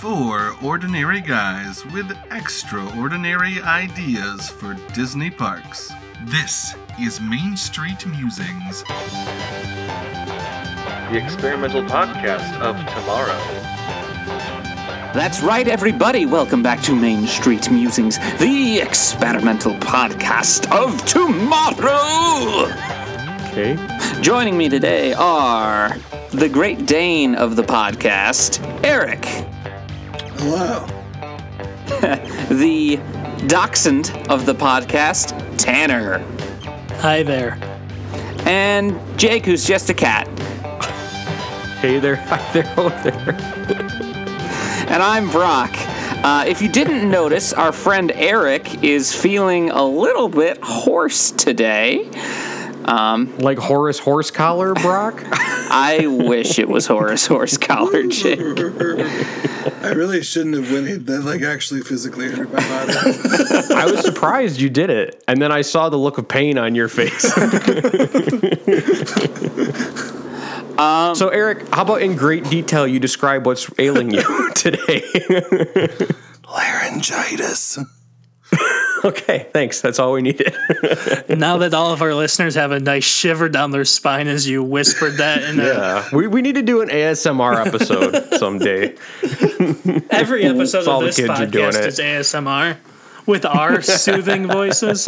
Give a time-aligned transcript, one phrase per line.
[0.00, 5.90] four ordinary guys with extraordinary ideas for Disney parks.
[6.26, 8.84] This is Main Street Musings.
[11.10, 13.38] the experimental podcast of tomorrow.
[15.12, 16.26] That's right, everybody.
[16.26, 22.70] Welcome back to Main Street Musings, the experimental podcast of tomorrow.
[23.50, 23.76] Okay.
[24.22, 25.96] Joining me today are
[26.30, 29.47] the Great Dane of the podcast, Eric,
[30.38, 30.86] Hello.
[32.48, 32.96] the
[33.46, 36.18] Dachshund of the podcast, Tanner,
[37.00, 37.58] Hi there.
[38.46, 40.26] and Jake, who's just a cat.
[41.80, 42.16] Hey there.
[42.26, 42.72] Hi there.
[42.76, 43.34] Oh there.
[44.88, 45.70] And I'm Brock.
[46.24, 52.08] Uh, if you didn't notice, our friend Eric is feeling a little bit hoarse today.
[53.38, 55.22] Like Horace Horse Collar, Brock?
[55.70, 58.40] I wish it was Horace Horse Collar, Jake.
[58.40, 61.06] I really shouldn't have whinnied.
[61.06, 62.92] That like actually physically hurt my body.
[63.74, 65.22] I was surprised you did it.
[65.28, 67.24] And then I saw the look of pain on your face.
[70.78, 75.02] Um, so, Eric, how about in great detail you describe what's ailing you today?
[76.48, 77.80] Laryngitis.
[79.04, 79.80] okay, thanks.
[79.80, 80.54] That's all we needed.
[81.28, 84.62] Now that all of our listeners have a nice shiver down their spine as you
[84.62, 86.08] whispered that in a, Yeah.
[86.12, 88.96] We, we need to do an ASMR episode someday.
[90.10, 91.86] every episode all of the this kids are doing podcast it.
[91.86, 92.76] is ASMR
[93.26, 95.06] with our soothing voices.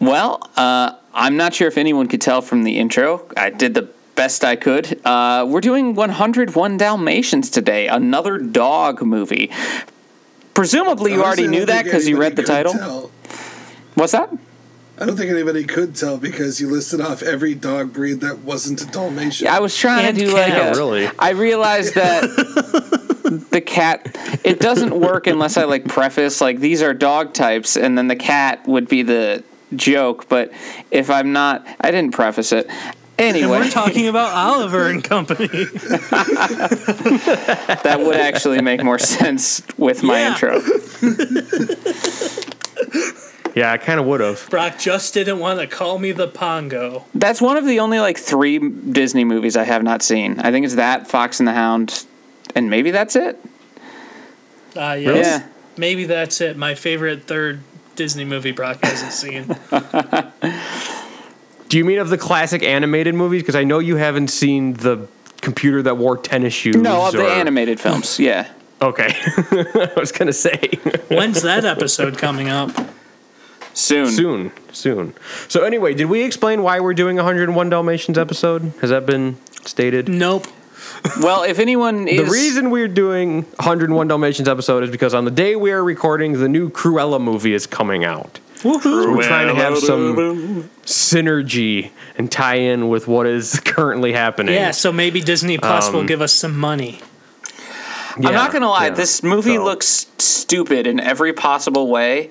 [0.00, 3.24] Well, uh, I'm not sure if anyone could tell from the intro.
[3.36, 5.00] I did the best I could.
[5.06, 9.50] Uh, we're doing 101 Dalmatians today, another dog movie.
[10.54, 12.72] Presumably, you already knew that because you read the title.
[12.72, 13.10] tell.
[13.94, 14.30] What's that?
[14.98, 18.82] I don't think anybody could tell because you listed off every dog breed that wasn't
[18.82, 19.48] a Dalmatian.
[19.48, 20.76] I was trying And to do like cat.
[20.76, 21.08] a- really?
[21.18, 22.22] I realized that
[23.50, 27.96] the cat it doesn't work unless I like preface like these are dog types and
[27.96, 29.42] then the cat would be the
[29.74, 30.52] joke, but
[30.90, 32.68] if I'm not I didn't preface it.
[33.22, 35.46] And Anyway, we're talking about Oliver and Company.
[37.86, 40.28] that would actually make more sense with my Yeah.
[40.32, 40.60] intro.
[43.54, 44.48] Yeah, I kind of would have.
[44.50, 47.04] Brock just didn't want to call me the Pongo.
[47.14, 50.40] That's one of the only like three Disney movies I have not seen.
[50.40, 52.04] I think it's that Fox and the Hound
[52.56, 53.38] and maybe that's it.
[54.74, 55.26] Ah, yes.
[55.26, 55.46] Yeah.
[55.76, 56.56] Maybe that's it.
[56.56, 57.60] My favorite third
[57.94, 59.54] Disney movie Brock hasn't seen.
[61.72, 63.40] Do you mean of the classic animated movies?
[63.40, 65.08] Because I know you haven't seen the
[65.40, 66.76] computer that wore tennis shoes.
[66.76, 68.18] No, of the animated films.
[68.20, 68.52] Yeah.
[68.82, 69.08] Okay.
[69.16, 70.58] I was going to say.
[71.08, 72.72] When's that episode coming up?
[73.72, 74.10] Soon.
[74.10, 74.52] soon.
[74.70, 75.14] Soon.
[75.48, 78.74] So, anyway, did we explain why we're doing a 101 Dalmatians episode?
[78.82, 80.10] Has that been stated?
[80.10, 80.48] Nope.
[81.22, 85.30] Well, if anyone is The reason we're doing 101 Dalmatians episode is because on the
[85.30, 88.40] day we are recording, the new Cruella movie is coming out.
[88.62, 89.16] Woohoo.
[89.16, 94.54] We're trying to have some synergy and tie in with what is currently happening.
[94.54, 97.00] Yeah, so maybe Disney Plus will Um, give us some money.
[98.16, 98.94] I'm not gonna lie, yeah.
[98.94, 102.30] this movie So- looks stupid in every possible way.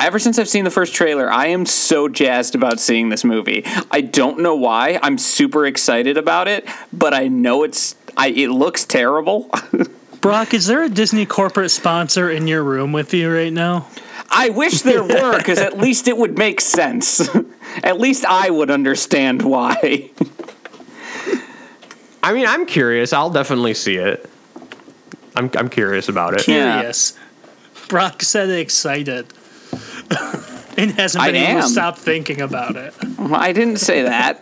[0.00, 3.64] Ever since I've seen the first trailer, I am so jazzed about seeing this movie.
[3.92, 4.98] I don't know why.
[5.00, 9.48] I'm super excited about it, but I know it's I it looks terrible.
[10.20, 13.86] Brock, is there a Disney corporate sponsor in your room with you right now?
[14.34, 17.28] I wish there were cuz at least it would make sense.
[17.84, 20.10] at least I would understand why.
[22.22, 23.12] I mean, I'm curious.
[23.12, 24.28] I'll definitely see it.
[25.36, 26.48] I'm, I'm curious about it.
[26.48, 26.78] Yeah.
[26.78, 27.18] Curious.
[27.88, 29.32] Brock said excited.
[30.78, 31.62] and hasn't I been able am.
[31.62, 32.94] to stop thinking about it.
[33.18, 34.40] I didn't say that.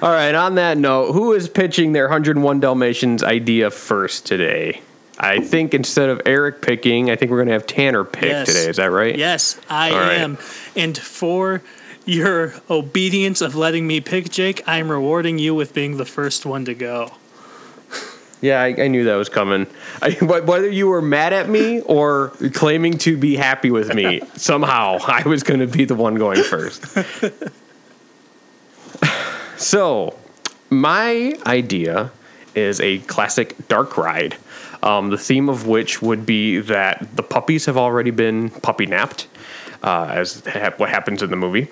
[0.00, 4.80] All right, on that note, who is pitching their 101 Dalmatians idea first today?
[5.18, 8.46] I think instead of Eric picking, I think we're going to have Tanner pick Yes.
[8.46, 8.68] today.
[8.68, 9.16] Is that right?
[9.16, 10.18] Yes, I All right.
[10.18, 10.38] am.
[10.76, 11.60] And for
[12.04, 16.64] your obedience of letting me pick Jake, I'm rewarding you with being the first one
[16.66, 17.10] to go.
[18.40, 19.66] Yeah, I, I knew that was coming.
[20.00, 24.98] I, whether you were mad at me or claiming to be happy with me, somehow
[25.04, 26.84] I was going to be the one going first.
[29.60, 30.16] so,
[30.70, 32.12] my idea
[32.54, 34.36] is a classic dark ride.
[34.82, 39.26] Um, the theme of which would be that the puppies have already been puppy napped,
[39.82, 41.68] uh, as ha- what happens in the movie.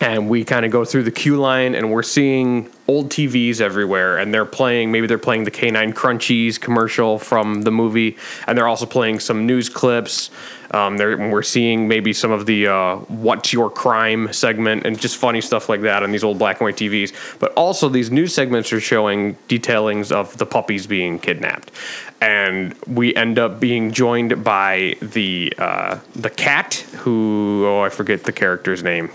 [0.00, 4.18] And we kind of go through the queue line and we're seeing old TVs everywhere
[4.18, 8.16] and they're playing maybe they're playing the Kanine Krunchies commercial from the movie
[8.46, 10.30] and they're also playing some news clips.
[10.72, 15.40] Um, we're seeing maybe some of the uh, what's your crime segment and just funny
[15.40, 18.72] stuff like that on these old black and white TVs but also these news segments
[18.72, 21.72] are showing detailings of the puppies being kidnapped.
[22.20, 28.24] And we end up being joined by the uh, the cat who oh I forget
[28.24, 29.10] the character's name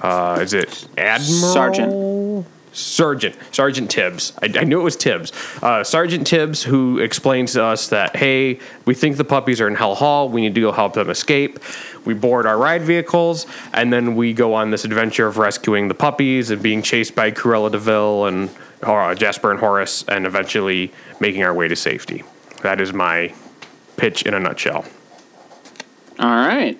[0.00, 1.52] uh, is it Admiral?
[1.52, 2.46] Sergeant.
[2.72, 3.36] Sergeant.
[3.50, 4.32] Sergeant Tibbs.
[4.40, 5.32] I, I knew it was Tibbs.
[5.60, 9.74] Uh, Sergeant Tibbs, who explains to us that, hey, we think the puppies are in
[9.74, 10.28] Hell Hall.
[10.28, 11.58] We need to go help them escape.
[12.04, 15.94] We board our ride vehicles, and then we go on this adventure of rescuing the
[15.94, 18.50] puppies and being chased by Cruella De Vil and
[18.82, 22.24] uh, Jasper and Horace, and eventually making our way to safety.
[22.62, 23.34] That is my
[23.96, 24.84] pitch in a nutshell.
[26.18, 26.78] All right.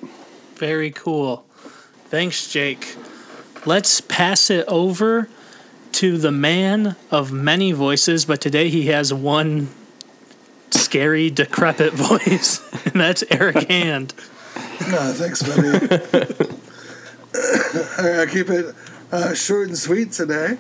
[0.55, 1.45] Very cool.
[2.07, 2.97] Thanks, Jake.
[3.67, 5.29] Let's pass it over
[5.93, 9.69] to the man of many voices, but today he has one
[10.71, 14.15] scary, decrepit voice, and that's Eric Hand.
[14.57, 15.69] Ah, thanks, buddy.
[18.19, 18.75] I'll keep it
[19.13, 20.57] uh, short and sweet today.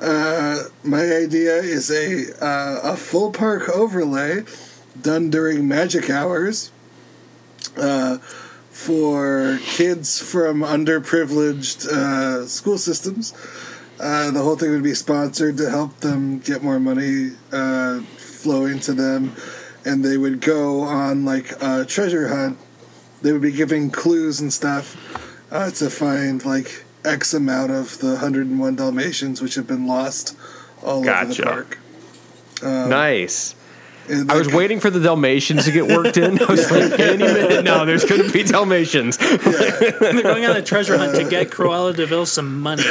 [0.00, 4.44] Uh, my idea is a uh, a full park overlay
[5.00, 6.70] done during magic hours
[7.76, 8.16] uh,
[8.80, 13.34] for kids from underprivileged uh, school systems.
[14.00, 18.80] Uh, the whole thing would be sponsored to help them get more money uh, flowing
[18.80, 19.36] to them,
[19.84, 22.58] and they would go on like a treasure hunt.
[23.20, 24.96] They would be giving clues and stuff
[25.52, 30.34] uh, to find like X amount of the 101 Dalmatians, which have been lost
[30.82, 31.78] all over the park.
[32.88, 33.54] nice.
[34.10, 36.42] And, I was waiting for the Dalmatians to get worked in.
[36.42, 39.16] I was like, any minute now, there's going to be Dalmatians.
[39.18, 42.82] They're going on a treasure hunt to get Cruella De Vil some money.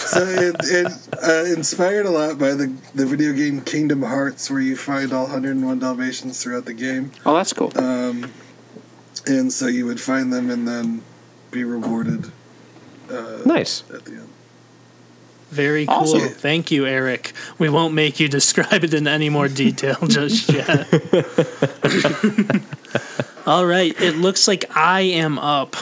[0.00, 4.60] so it, it uh, inspired a lot by the the video game Kingdom Hearts, where
[4.60, 7.72] you find all 101 Dalmatians throughout the game, Oh, that's cool.
[7.76, 11.02] and so you would find them and then
[11.50, 12.30] be rewarded
[13.44, 13.84] Nice.
[13.92, 14.28] at the end.
[15.54, 15.94] Very cool.
[15.94, 16.28] Awesome.
[16.30, 17.32] Thank you, Eric.
[17.58, 20.66] We won't make you describe it in any more detail just yet.
[23.46, 23.94] All right.
[24.00, 25.76] It looks like I am up.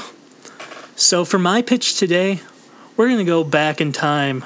[0.94, 2.40] So, for my pitch today,
[2.98, 4.44] we're going to go back in time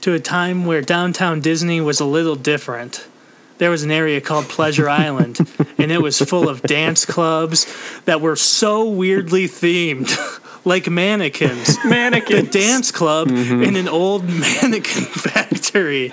[0.00, 3.06] to a time where downtown Disney was a little different.
[3.58, 5.38] There was an area called Pleasure Island,
[5.78, 7.66] and it was full of dance clubs
[8.06, 10.16] that were so weirdly themed,
[10.66, 12.44] like mannequins Mannequin.
[12.44, 16.12] the dance club in an old mannequin factory.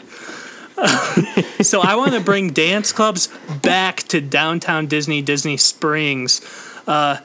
[1.61, 3.29] so I want to bring dance clubs
[3.61, 6.41] back to downtown Disney, Disney Springs.
[6.87, 7.17] Uh,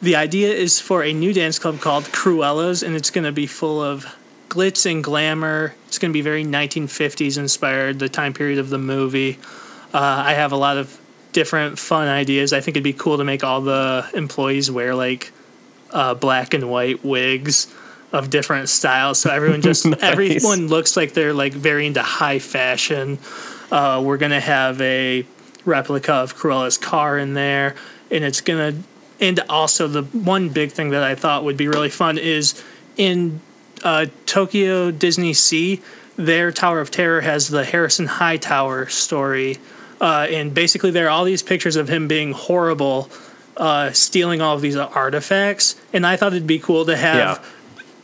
[0.00, 3.46] the idea is for a new dance club called Cruella's, and it's going to be
[3.46, 4.06] full of
[4.48, 5.74] glitz and glamour.
[5.88, 9.38] It's going to be very 1950s inspired, the time period of the movie.
[9.92, 10.98] Uh, I have a lot of
[11.32, 12.52] different fun ideas.
[12.52, 15.32] I think it'd be cool to make all the employees wear like
[15.92, 17.72] uh, black and white wigs
[18.12, 19.18] of different styles.
[19.20, 23.18] So everyone just everyone looks like they're like very into high fashion.
[23.70, 25.24] Uh, we're gonna have a
[25.64, 27.74] replica of Cruella's car in there,
[28.10, 28.74] and it's gonna.
[29.20, 32.62] And also the one big thing that I thought would be really fun is
[32.96, 33.40] in
[33.84, 35.82] uh, Tokyo Disney Sea,
[36.16, 39.58] their Tower of Terror has the Harrison Hightower story.
[40.00, 43.10] Uh, and basically, there are all these pictures of him being horrible,
[43.60, 45.76] uh, stealing all of these artifacts.
[45.92, 47.46] And I thought it'd be cool to have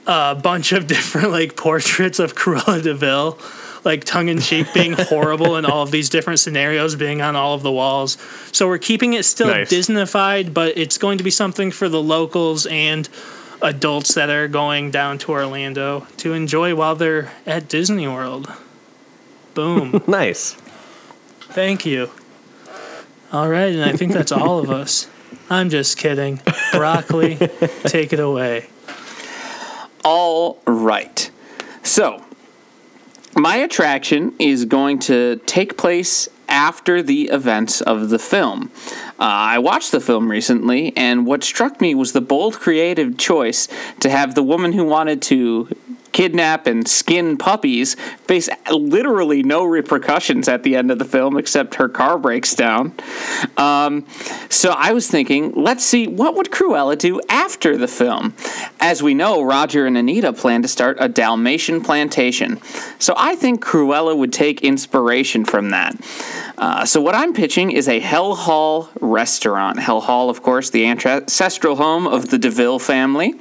[0.07, 3.39] a bunch of different like portraits of Cruella De Vil,
[3.83, 7.55] like tongue in cheek, being horrible in all of these different scenarios, being on all
[7.55, 8.19] of the walls.
[8.53, 9.73] So we're keeping it still Nice.
[9.73, 13.09] Disneyfied, but it's going to be something for the locals and
[13.63, 18.53] adults that are going down to Orlando to enjoy while they're at Disney World.
[19.55, 20.03] Boom.
[20.07, 20.53] Nice.
[21.49, 22.11] Thank you.
[23.33, 25.09] All right, and I think that's all of us.
[25.49, 26.41] I'm just kidding.
[26.73, 27.37] Broccoli,
[27.85, 28.67] take it away.
[30.05, 31.31] All right.
[31.83, 32.25] So,
[33.37, 38.71] my attraction is going to take place after the events of the film.
[39.19, 43.69] Uh, I watched the film recently, and what struck me was the bold creative choice
[44.01, 45.69] to have the woman who wanted to
[46.17, 47.95] kidnap and skin puppies
[48.25, 52.91] face literally no repercussions at the end of the film except her car breaks down.
[53.59, 54.07] Um,
[54.49, 58.33] so I was thinking, let's see what would Cruella do after the film.
[58.81, 62.63] As we know, Roger and Anita plan to start a Dalmatian plantation.
[62.99, 65.97] So I think Cruella would take inspiration from that.
[66.59, 69.79] Uh, so what I'm pitching is a Hell Hall restaurant.
[69.79, 73.35] Hell Hall, of course, the ancestral home of the De Vil family.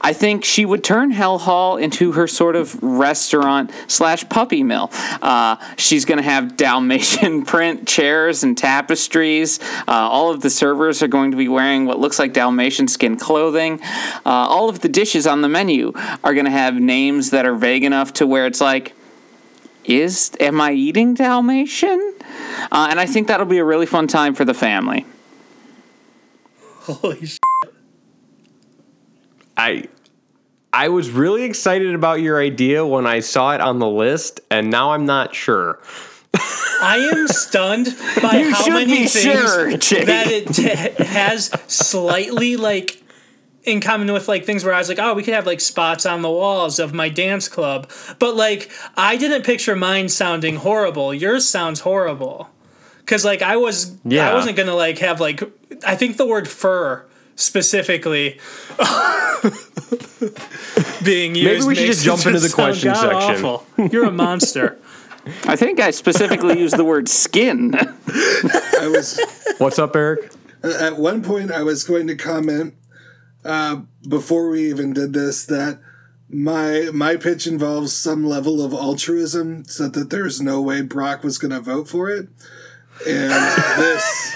[0.00, 4.90] I think she would turn Hell Hall into her sort of restaurant slash puppy mill.
[5.22, 9.60] Uh, she's going to have Dalmatian print chairs and tapestries.
[9.86, 13.16] Uh, all of the servers are going to be wearing what looks like Dalmatian skin
[13.16, 13.80] clothing.
[13.82, 15.92] Uh, all of the dishes on the menu
[16.24, 18.94] are going to have names that are vague enough to where it's like,
[19.84, 22.14] is am I eating Dalmatian?
[22.72, 25.06] Uh, and I think that'll be a really fun time for the family.
[26.80, 27.38] Holy sh!
[29.56, 29.88] I
[30.72, 34.70] I was really excited about your idea when I saw it on the list, and
[34.70, 35.80] now I'm not sure.
[36.82, 42.99] I am stunned by You how many things sure, that it t- has slightly like
[43.64, 46.06] in common with like things where I was like, oh, we could have like spots
[46.06, 51.12] on the walls of my dance club, but like I didn't picture mine sounding horrible.
[51.12, 52.48] Yours sounds horrible
[52.98, 54.30] because like I was, yeah.
[54.30, 55.42] I wasn't gonna like have like
[55.86, 57.04] I think the word fur
[57.36, 58.38] specifically
[61.04, 61.44] being used.
[61.44, 63.42] Maybe we should just jump it into the question section.
[63.42, 63.88] god-awful.
[63.92, 64.78] You're a monster.
[65.44, 67.74] I think I specifically used the word skin.
[67.74, 69.20] I was
[69.58, 70.32] What's up, Eric?
[70.62, 72.74] at one point I was going to comment
[73.44, 75.80] uh, before we even did this that
[76.28, 81.38] my my pitch involves some level of altruism, so that there's no way Brock was
[81.38, 82.28] going to vote for it.
[83.06, 83.32] And
[83.78, 84.34] this,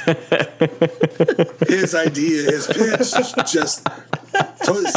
[1.68, 3.12] his idea, his pitch,
[3.52, 3.86] just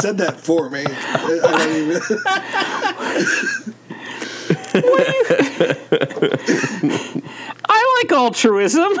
[0.00, 0.84] said that for me.
[0.86, 2.00] I don't even,
[7.66, 8.92] I like altruism.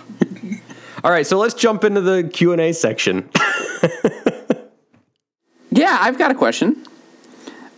[1.06, 3.30] All right, so let's jump into the Q and A section.
[5.70, 6.86] Yeah, I've got a question.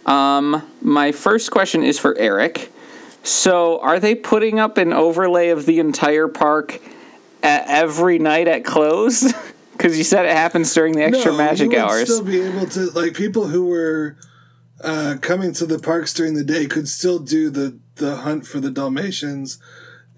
[0.07, 2.71] Um, my first question is for Eric.
[3.25, 6.81] So, are they putting up an overlay of the entire park
[7.43, 9.33] at every night at close?
[9.73, 12.03] Because you said it happens during the extra magic you would hours.
[12.03, 14.17] still be able to like people who were
[14.83, 18.59] uh, coming to the parks during the day could still do the the hunt for
[18.59, 19.61] the Dalmatians.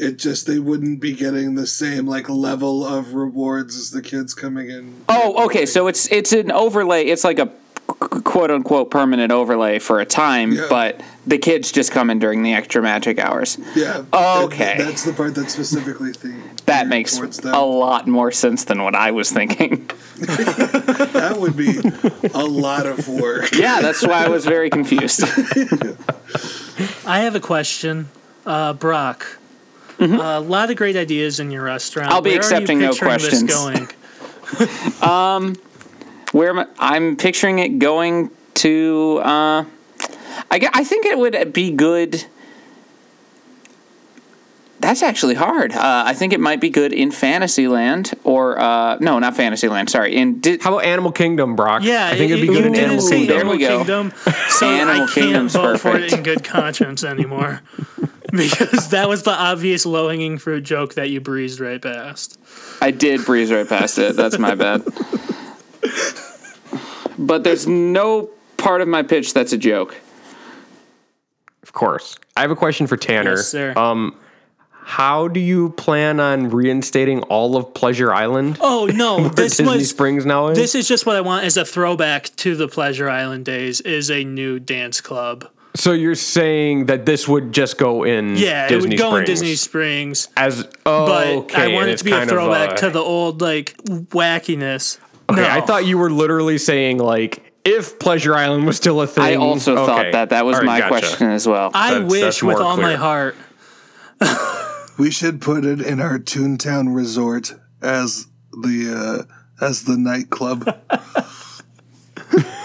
[0.00, 4.32] It just they wouldn't be getting the same like level of rewards as the kids
[4.34, 4.94] coming in.
[5.08, 5.66] Oh, okay.
[5.66, 7.04] So it's it's an overlay.
[7.06, 7.50] It's like a
[7.98, 10.66] quote unquote permanent overlay for a time, Yeah.
[10.70, 13.58] but the kids just come in during the extra magic hours.
[13.74, 14.04] Yeah.
[14.12, 14.76] Okay.
[14.78, 16.64] That- That's the part that's specifically themed.
[16.64, 17.52] That makes them.
[17.52, 19.90] a lot more sense than what I was thinking.
[20.20, 21.78] That would be
[22.34, 23.50] a lot of work.
[23.56, 25.22] Yeah, that's why I was very confused.
[27.06, 28.08] I have a question,
[28.46, 29.38] uh, Brock.
[30.00, 32.08] Uh, a lot of great ideas in your restaurant.
[32.08, 32.14] Mm-hmm.
[32.14, 33.90] I'll be Where are you accepting no picturing this questions.
[35.00, 35.56] going?
[36.32, 39.20] Where am I, I'm picturing it going to.
[39.22, 39.64] Uh,
[40.50, 42.24] I, gue- I think it would be good.
[44.78, 45.72] That's actually hard.
[45.72, 49.90] Uh, I think it might be good in Fantasyland or uh, no, not Fantasyland.
[49.90, 51.82] Sorry, in Di- How about Animal Kingdom, Brock?
[51.84, 53.36] Yeah, I think it'd be good in didn't Animal Kingdom.
[53.36, 53.76] There we go.
[53.78, 54.12] Kingdom,
[54.48, 57.60] so Animal I can't Kingdom's vote for it in good conscience anymore
[58.36, 62.38] because that was the obvious low hanging fruit joke that you breezed right past.
[62.80, 64.16] I did breeze right past it.
[64.16, 64.82] That's my bad.
[67.18, 69.94] But there's no part of my pitch that's a joke.
[71.62, 72.18] Of course.
[72.36, 73.32] I have a question for Tanner.
[73.36, 73.74] Yes, sir.
[73.76, 74.16] Um,
[74.82, 78.58] how do you plan on reinstating all of Pleasure Island?
[78.60, 80.58] Oh no, this Disney was Springs now is.
[80.58, 83.80] this is just what I want as a throwback to the Pleasure Island days.
[83.82, 85.48] Is a new dance club.
[85.74, 89.18] So you're saying that this would just go in Yeah, Disney it would go Springs
[89.20, 92.70] in Disney Springs, as oh but okay, I and want it to be a throwback
[92.70, 94.98] uh, to the old like wackiness.
[95.30, 95.48] Okay, no.
[95.48, 99.24] I thought you were literally saying like if Pleasure Island was still a thing.
[99.24, 99.86] I also okay.
[99.86, 100.30] thought that.
[100.30, 100.88] That was All right, my gotcha.
[100.88, 101.70] question as well.
[101.74, 103.36] I That's- wish that's with more all my heart.
[104.98, 110.78] We should put it in our Toontown Resort as the uh, as the nightclub.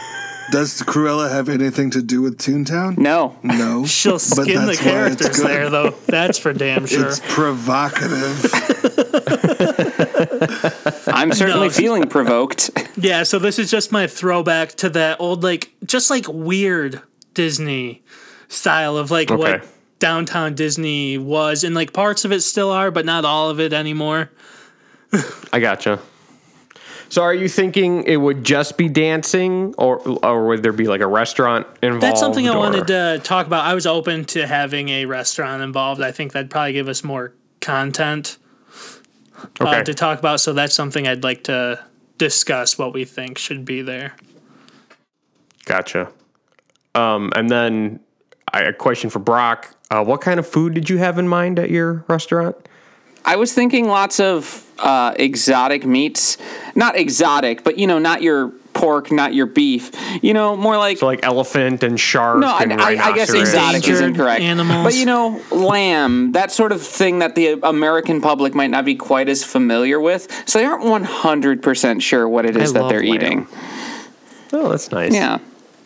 [0.56, 2.98] Does Cruella have anything to do with Toontown?
[2.98, 3.36] no.
[3.44, 3.86] No.
[3.86, 5.92] She'll But skin the that's why it's characters there, though.
[6.08, 7.08] That's for damn sure.
[7.08, 8.46] It's provocative.
[11.08, 11.74] I'm certainly No.
[11.74, 12.70] feeling provoked.
[12.98, 17.02] Yeah, so this is just my throwback to that old, like, just like weird
[17.34, 18.04] Disney
[18.48, 19.38] style of like Okay.
[19.38, 19.68] what
[20.00, 23.74] downtown Disney was, and like parts of it still are, but not all of it
[23.74, 24.30] anymore.
[25.52, 26.00] I gotcha.
[27.10, 31.02] So are you thinking it would just be dancing, or or would there be like
[31.02, 32.04] a restaurant involved?
[32.04, 33.64] That's something I or- wanted to talk about.
[33.66, 36.02] I was open to having a restaurant involved.
[36.02, 38.38] I think that'd probably give us more content
[39.62, 39.80] Okay.
[39.80, 40.40] uh, to talk about.
[40.40, 41.80] So that's something I'd like to
[42.18, 44.14] discuss what we think should be there.
[45.66, 46.10] Gotcha.
[46.96, 48.00] Um, and then
[48.54, 49.76] I- a question for Brock.
[49.92, 52.56] Uh, what kind of food did you have in mind at your restaurant?
[53.26, 56.38] I was thinking lots of uh, exotic meats.
[56.76, 59.92] Not exotic, but you know, not your pork, not your beef.
[60.22, 62.40] You know, more like So like elephant and shark.
[62.40, 64.42] No, I, and I, I guess exotic is incorrect.
[64.42, 64.84] animals.
[64.84, 68.96] But you know, lamb, that sort of thing that the American public might not be
[68.96, 70.28] quite as familiar with.
[70.46, 73.14] So they aren't 100% sure what it is I that love they're lamb.
[73.14, 73.48] eating.
[74.52, 75.14] Oh, that's nice.
[75.14, 75.40] Yeah,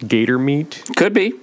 [0.07, 1.33] Gator meat could be.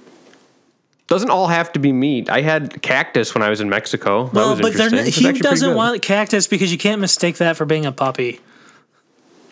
[1.07, 2.29] Doesn't all have to be meat.
[2.29, 4.25] I had cactus when I was in Mexico.
[4.25, 5.23] That Well, was but interesting.
[5.23, 8.39] not, he doesn't want cactus because you can't mistake that for being a puppy.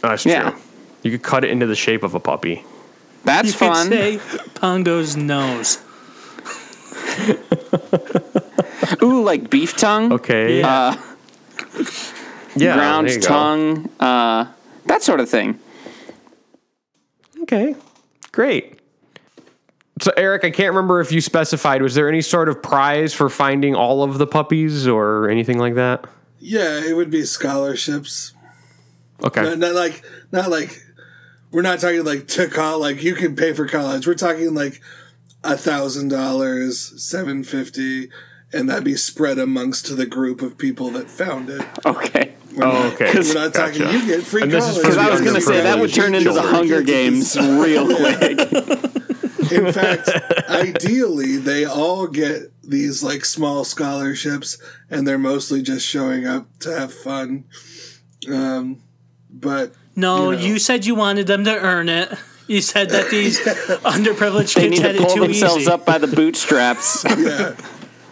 [0.04, 0.52] Oh, that's Yeah.
[0.52, 0.60] true.
[1.04, 2.64] You could cut it into the shape of a puppy.
[3.24, 3.90] That's You fun.
[3.90, 4.20] could say
[4.56, 5.80] Pongo's nose.
[9.02, 10.60] Ooh, like beef tongue, Okay.
[10.60, 10.68] Yeah.
[11.78, 11.84] uh,
[12.56, 12.76] yeah.
[12.76, 14.46] ground there tongue, uh,
[14.86, 15.60] that sort of thing.
[17.44, 17.76] Okay.
[18.32, 18.75] Great.
[20.02, 21.82] So Eric, I can't remember if you specified.
[21.82, 25.76] Was there any sort of prize for finding all of the puppies or anything like
[25.76, 26.06] that?
[26.40, 28.34] Yeah, it would be scholarships.
[29.24, 29.42] Okay.
[29.42, 30.82] Not, not like not like
[31.52, 34.06] we're not talking like to call like you can pay for college.
[34.06, 34.82] We're talking like
[35.44, 38.10] a thousand dollars, seven fifty,
[38.52, 41.66] and that'd be spread amongst the group of people that found it.
[41.86, 42.34] Okay.
[42.56, 43.14] We're Oh, not, okay.
[43.14, 43.82] We're not talking.
[43.82, 44.76] You get free And college.
[44.76, 48.92] Because I was going to say that would turn into the Hunger Games real quick.
[49.52, 50.10] In fact,
[50.50, 54.58] ideally, they all get these like small scholarships,
[54.90, 57.46] and they're mostly just showing up to have fun.
[58.32, 58.82] Um,
[59.30, 60.44] but No, You know.
[60.46, 62.12] you said you wanted them to earn it.
[62.48, 63.40] You said that these
[63.86, 65.72] underprivileged They kids need had to it pull too themselves easy.
[65.72, 67.04] up by the bootstraps.
[67.18, 67.56] yeah,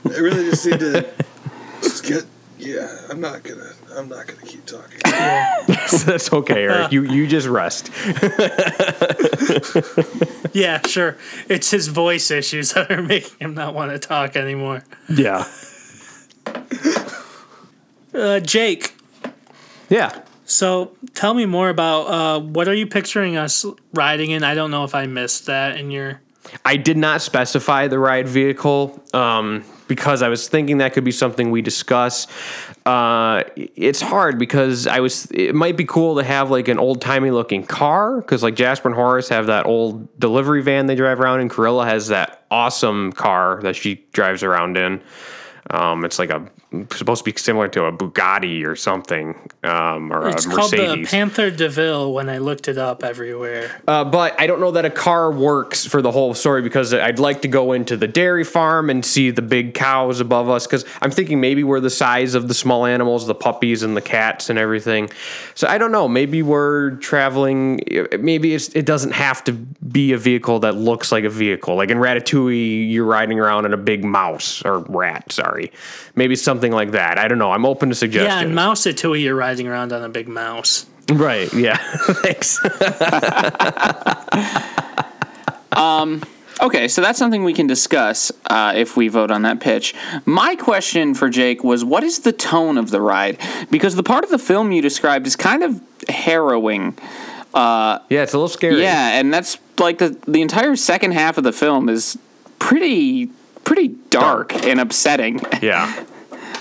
[0.06, 1.06] I really just need to
[1.82, 2.26] just get.
[2.58, 3.74] Yeah, I'm not gonna.
[3.96, 5.00] I'm not gonna keep talking.
[6.06, 6.92] That's okay, Eric.
[6.92, 7.90] You you just rest.
[10.56, 11.18] Yeah, sure.
[11.50, 14.84] It's his voice issues that are making him not want to talk anymore.
[15.10, 15.46] Yeah.
[18.14, 18.94] Uh, Jake,
[19.90, 20.22] Yeah.
[20.46, 24.44] so tell me more about uh, what are you picturing us riding in?
[24.44, 26.22] I don't know if I missed that in your.
[26.64, 31.12] I did not specify the ride vehicle um, because I was thinking that could be
[31.12, 32.28] something we discuss.
[32.86, 35.28] Uh, it's hard because I was.
[35.32, 38.90] It might be cool to have like an old timey looking car because like Jasper
[38.90, 43.14] and Horace have that old delivery van they drive around, and Cruella has that awesome
[43.14, 45.02] car that she drives around in.
[45.70, 46.46] Um, it's like a
[46.92, 50.78] supposed to be similar to a Bugatti or something, um, or It's a called the
[50.78, 51.10] Mercedes.
[51.10, 53.70] Panther DeVille when I looked it up everywhere.
[53.88, 57.20] Uh, but I don't know that a car works for the whole story because I'd
[57.20, 60.86] like to go into the dairy farm and see the big cows above us because
[61.02, 64.50] I'm thinking maybe we're the size of the small animals, the puppies and the cats
[64.50, 65.10] and everything.
[65.56, 66.08] So I don't know.
[66.08, 67.82] Maybe we're traveling.
[68.20, 71.76] Maybe it's, it doesn't have to be a vehicle that looks like a vehicle.
[71.76, 75.32] Like in Ratatouille, you're riding around in a big mouse or rat.
[75.32, 75.72] Sorry,
[76.16, 77.18] maybe something like that.
[77.18, 77.52] I don't know.
[77.52, 78.34] I'm open to suggestions.
[78.34, 80.86] Yeah, and Mouse at Tui, you're riding around on a big mouse.
[81.12, 81.54] Right.
[81.54, 81.78] Yeah.
[82.24, 82.60] Thanks.
[86.62, 89.94] Okay, so that's something we can discuss uh, if we vote on that pitch.
[90.26, 93.38] My question for Jake was what is the tone of the ride?
[93.70, 96.98] Because the part of the film you described is kind of harrowing.
[97.54, 98.82] yeah, it's a little scary.
[98.82, 102.18] Yeah, and that's like the the entire second half of the film is
[102.60, 103.28] pretty
[103.66, 105.42] pretty dark, and upsetting.
[105.62, 106.06] Yeah.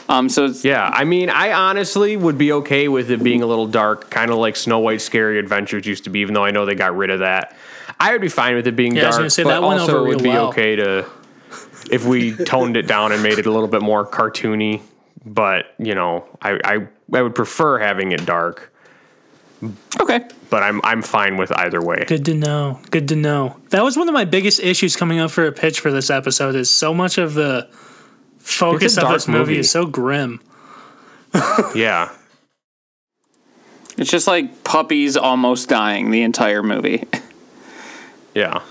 [0.09, 3.47] Um, so it's, Yeah, I mean, I honestly would be okay with it being a
[3.47, 6.51] little dark, kind of like Snow White Scary Adventures used to be, even though I
[6.51, 7.57] know they got rid of that.
[7.99, 9.81] I would be fine with it being Yeah, I was gonna say, but that went
[9.81, 10.49] also over it would be well.
[10.49, 11.07] okay to
[11.91, 14.83] if we toned it down and made it a little bit more cartoony.
[15.25, 18.73] But you know, I I, I would prefer having it dark,
[20.01, 20.27] okay.
[20.51, 22.05] but I'm I'm fine with either way.
[22.07, 22.81] Good to know.
[22.91, 23.57] Good to know.
[23.71, 26.57] That was one of my biggest issues coming up for a pitch for this episode.
[26.57, 27.69] Is so much of the
[28.43, 29.59] focus It's of this movie, movie.
[29.61, 30.41] is so grim.
[31.75, 32.11] Yeah,
[33.97, 37.05] It's just like puppies almost dying the entire movie.
[38.35, 38.63] yeah.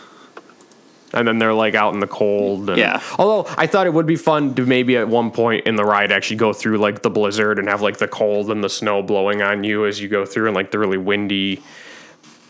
[1.14, 2.70] And then they're like out in the cold.
[2.70, 3.02] And, Yeah.
[3.20, 6.12] Although I thought it would be fun to maybe at one point in the ride
[6.12, 9.42] actually go through like the blizzard and have like the cold and the snow blowing
[9.42, 11.62] on you as you go through and like the really windy.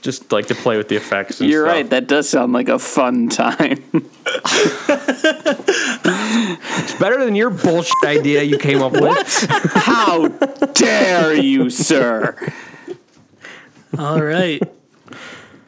[0.01, 1.39] Just like to play with the effects.
[1.41, 1.75] And You're stuff.
[1.75, 1.89] right.
[1.89, 3.83] That does sound like a fun time.
[5.63, 9.45] It's better than your bullshit idea you came up with.
[9.73, 12.35] How dare you, sir?
[13.97, 14.61] All right.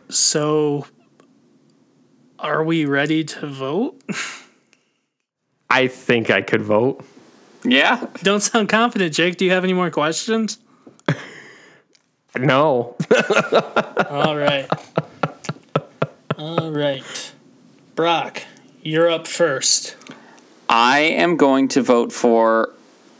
[0.10, 0.88] so,
[2.39, 4.02] are we ready to vote?
[5.69, 7.04] I think I could vote.
[7.63, 8.06] Yeah.
[8.24, 9.38] Don't sound confident, Jake.
[9.38, 10.58] Do you have any more questions?
[12.38, 12.96] No.
[14.10, 14.67] All right.
[16.38, 17.32] All right.
[17.96, 18.43] Brock,
[18.82, 19.96] you're up first.
[20.67, 22.74] I am going to vote for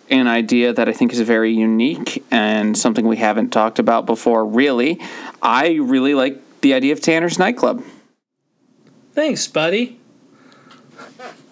[0.10, 4.46] an idea that I think is very unique and something we haven't talked about before,
[4.46, 5.00] really.
[5.42, 7.84] I really like the idea of Tanner's nightclub.
[9.14, 10.00] Thanks, buddy.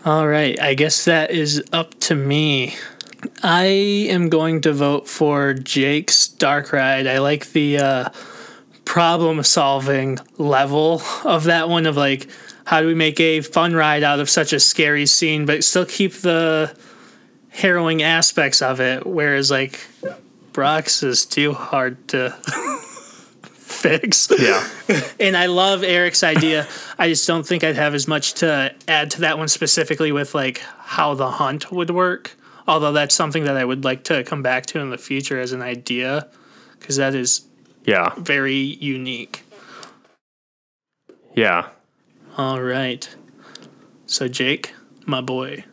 [0.03, 2.73] All right, I guess that is up to me.
[3.43, 7.07] I am going to vote for Jake's Dark Ride.
[7.07, 8.09] I like the uh,
[8.85, 12.29] problem solving level of that one of like,
[12.65, 15.85] how do we make a fun ride out of such a scary scene, but still
[15.85, 16.75] keep the
[17.49, 19.05] harrowing aspects of it?
[19.05, 19.87] Whereas, like,
[20.53, 22.29] Brock's is too hard to
[23.71, 24.29] fix.
[24.37, 24.67] Yeah.
[25.19, 26.67] And I love Eric's idea.
[26.99, 30.35] I just don't think I'd have as much to add to that one specifically with
[30.35, 32.35] like how the hunt would work.
[32.71, 35.51] Although that's something that I would like to come back to in the future as
[35.51, 36.29] an idea
[36.79, 37.41] because that is
[37.83, 38.13] Yeah.
[38.17, 39.43] very unique.
[41.35, 41.67] Yeah.
[42.37, 43.13] All right.
[44.05, 44.73] So Jake,
[45.05, 45.65] my boy.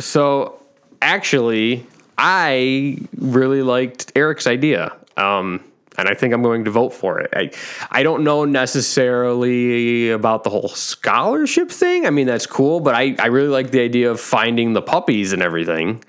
[0.00, 0.60] So
[1.00, 1.86] actually,
[2.18, 4.96] I really liked Eric's idea.
[5.16, 5.62] Um,
[5.98, 7.30] and I think I'm going to vote for it.
[7.34, 7.50] I,
[7.90, 12.06] I don't know necessarily about the whole scholarship thing.
[12.06, 15.32] I mean, that's cool, but I, I really like the idea of finding the puppies
[15.32, 16.02] and everything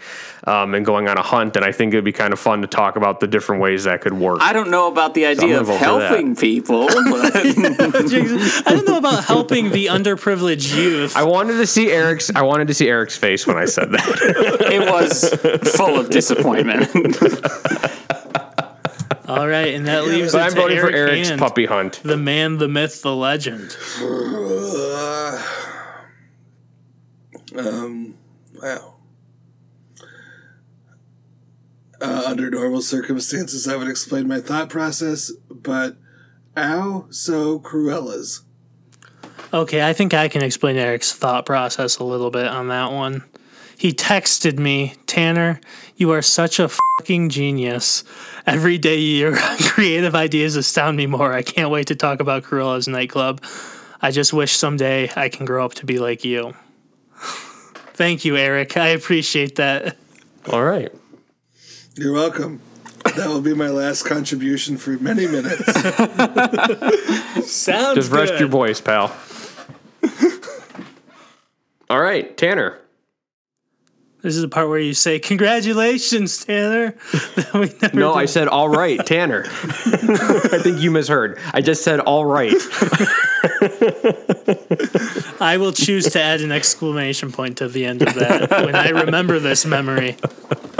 [0.48, 1.56] um, and going on a hunt.
[1.56, 4.02] And I think it'd be kind of fun to talk about the different ways that
[4.02, 4.40] could work.
[4.42, 6.10] I don't know about the idea gonna of vote for that.
[6.10, 11.16] helping people, but I don't know about helping the underprivileged youth.
[11.16, 12.32] I wanted to see Eric's.
[12.34, 14.68] I wanted to see Eric's face when I said that.
[14.72, 16.90] it was full of disappointment.
[19.28, 21.66] All right, and that leaves but it I'm to voting for Eric Eric's Hand, puppy
[21.66, 22.00] hunt.
[22.02, 23.76] the man, the myth, the legend.
[27.58, 28.16] Um,
[28.62, 28.96] wow.
[32.00, 35.98] Uh, under normal circumstances, I would explain my thought process, but
[36.56, 38.44] ow, so Cruella's.
[39.52, 43.24] Okay, I think I can explain Eric's thought process a little bit on that one.
[43.78, 45.62] He texted me, Tanner,
[45.98, 48.04] you are such a fucking genius.
[48.48, 51.32] Every day your creative ideas astound me more.
[51.32, 53.44] I can't wait to talk about Cruella's nightclub.
[54.02, 56.56] I just wish someday I can grow up to be like you.
[57.94, 58.78] Thank you, Eric.
[58.78, 59.96] I appreciate that.
[60.52, 60.92] All right.
[61.96, 62.62] You're welcome.
[63.16, 65.66] That will be my last contribution for many minutes.
[67.52, 68.40] Sounds Just rest good.
[68.40, 69.16] your voice, pal.
[71.90, 72.80] All right, Tanner.
[74.24, 76.96] This is the part where you say, Congratulations, Tanner.
[77.54, 79.46] We never No, did- I said all right, Tanner.
[79.50, 81.40] I think you misheard.
[81.54, 82.52] I just said all right.
[85.40, 88.90] I will choose to add an exclamation point to the end of that when I
[88.90, 90.18] remember this memory.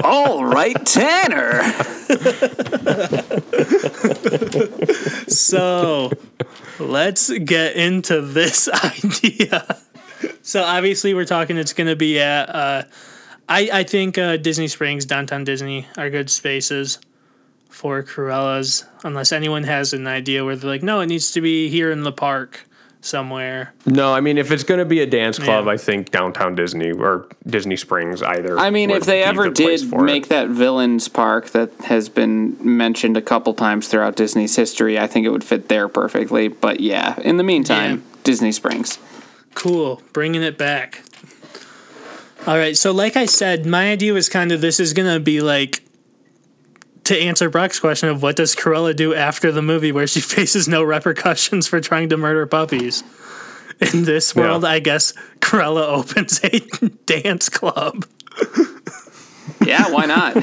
[0.04, 1.62] All right, Tanner.
[5.28, 6.12] So
[6.80, 9.78] let's get into this idea.
[10.42, 12.84] So obviously we're talking it's going to be at uh,
[13.50, 17.00] I, I think uh, Disney Springs, downtown Disney are good spaces
[17.70, 21.70] for Cruella's unless anyone has an idea where they're like, no, it needs to be
[21.70, 22.66] here in the park
[23.00, 23.74] somewhere.
[23.86, 25.72] No, I mean if it's going to be a dance club, Yeah.
[25.72, 28.58] I think downtown Disney or Disney Springs either.
[28.58, 30.06] I mean, if they ever the did for it.
[30.06, 35.08] make that villains park that has been mentioned a couple times throughout Disney's history, I
[35.08, 36.48] think it would fit there perfectly.
[36.50, 38.18] But yeah, in the meantime, Yeah.
[38.24, 38.98] Disney Springs.
[39.54, 41.04] Cool, bringing it back.
[42.48, 45.42] All right, so like I said, my idea was kind of this is gonna be
[45.42, 45.84] like
[47.04, 50.68] to answer Brock's question of what does Cruella do after the movie where she faces
[50.68, 53.04] no repercussions for trying to murder puppies.
[53.94, 54.42] In this Yeah.
[54.44, 56.60] world, I guess Cruella opens a
[57.06, 58.06] dance club.
[59.66, 60.36] Yeah, why not?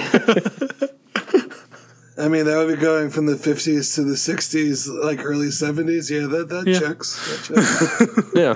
[2.16, 6.10] I mean, that would be going from the 50s to the 60s, like early 70s.
[6.10, 6.78] Yeah, that, that Yeah.
[6.78, 7.26] checks.
[7.26, 8.34] That checks.
[8.36, 8.54] yeah,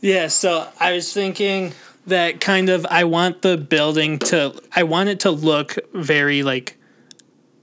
[0.00, 1.72] Yeah, so I was thinking
[2.06, 6.78] that kind of I want the building to I want it to look very like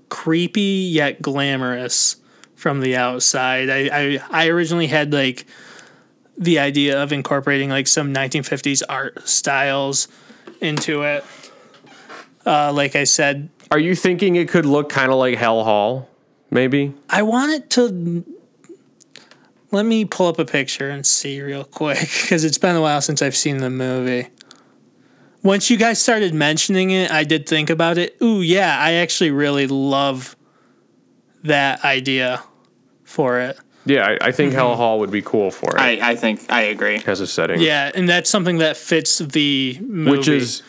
[0.10, 2.18] creepy yet glamorous
[2.56, 3.70] from the outside.
[3.70, 5.46] I I, I originally had like
[6.38, 10.08] the idea of incorporating like some 1950s art styles
[10.60, 11.24] into it.
[12.46, 16.10] Uh, like I said, are you thinking it could look kind of like Hell Hall?
[16.50, 16.94] Maybe.
[17.10, 18.26] I want it to.
[19.72, 23.02] Let me pull up a picture and see real quick because it's been a while
[23.02, 24.28] since I've seen the movie.
[25.44, 28.16] Once you guys started mentioning it, I did think about it.
[28.22, 30.36] Ooh, yeah, I actually really love
[31.44, 32.44] that idea
[33.04, 33.58] for it.
[33.86, 34.32] Yeah, I, I Mm-hmm.
[34.32, 37.02] think Hell Hall would be cool for it I, I think I agree.
[37.08, 37.60] as a setting.
[37.60, 40.12] Yeah, and that's something that fits the movie.
[40.18, 40.62] which is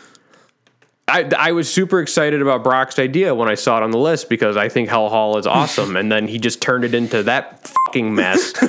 [1.13, 4.31] I, I was super excited about Brock's idea when I saw it on the list
[4.31, 7.69] because I think Hell Hall is awesome, and then he just turned it into that
[7.69, 8.53] fucking mess.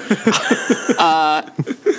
[0.95, 1.49] Uh,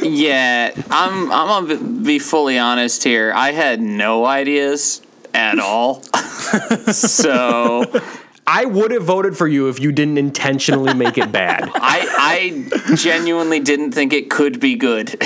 [0.02, 3.32] yeah, I'm I'm gonna be fully honest here.
[3.34, 5.02] I had no ideas
[5.34, 6.02] at all.
[6.92, 7.84] so
[8.46, 11.64] I would have voted for you if you didn't intentionally make it bad.
[11.74, 15.20] I I genuinely didn't think it could be good.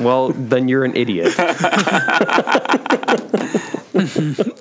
[0.00, 1.32] Well, then you're an idiot.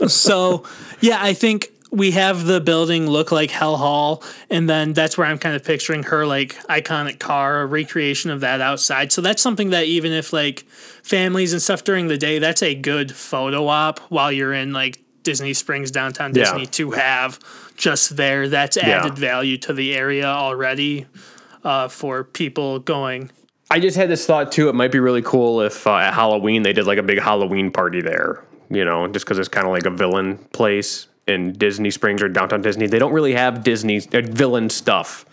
[0.08, 0.64] So,
[1.02, 5.28] yeah, I think we have the building look like Hell Hall, and then that's where
[5.28, 9.12] I'm kind of picturing her like iconic car, a recreation of that outside.
[9.12, 10.62] So that's something that even if like
[11.04, 15.02] families and stuff during the day, that's a good photo op while you're in like
[15.24, 16.44] Disney Springs, downtown Yeah.
[16.44, 17.40] Disney to have
[17.76, 18.50] just there.
[18.50, 21.06] That's added value to the area already
[21.64, 23.32] uh, for people going.
[23.72, 24.70] I just had this thought too.
[24.70, 27.72] It might be really cool if uh, at Halloween they did like a big Halloween
[27.72, 28.44] party there.
[28.72, 32.30] You know, just because it's kind of like a villain place in Disney Springs or
[32.30, 32.88] downtown Disney.
[32.88, 35.26] They don't really have Disney uh, villain stuff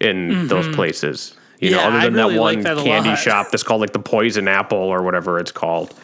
[0.00, 1.34] in those places.
[1.58, 3.18] You know, Yeah, other I than really that like one that a candy lot.
[3.18, 5.94] shop that's called like the Poison Apple or whatever it's called.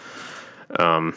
[0.79, 1.15] Um,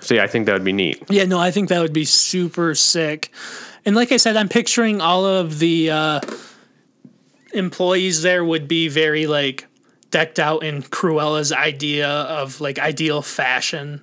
[0.00, 1.02] so yeah, I think that would be neat.
[1.10, 3.30] Yeah, no, I think that would be super sick.
[3.84, 6.20] And like I said, I'm picturing all of the uh,
[7.52, 9.66] employees there would be very like
[10.10, 14.00] decked out in Cruella's idea of like ideal fashion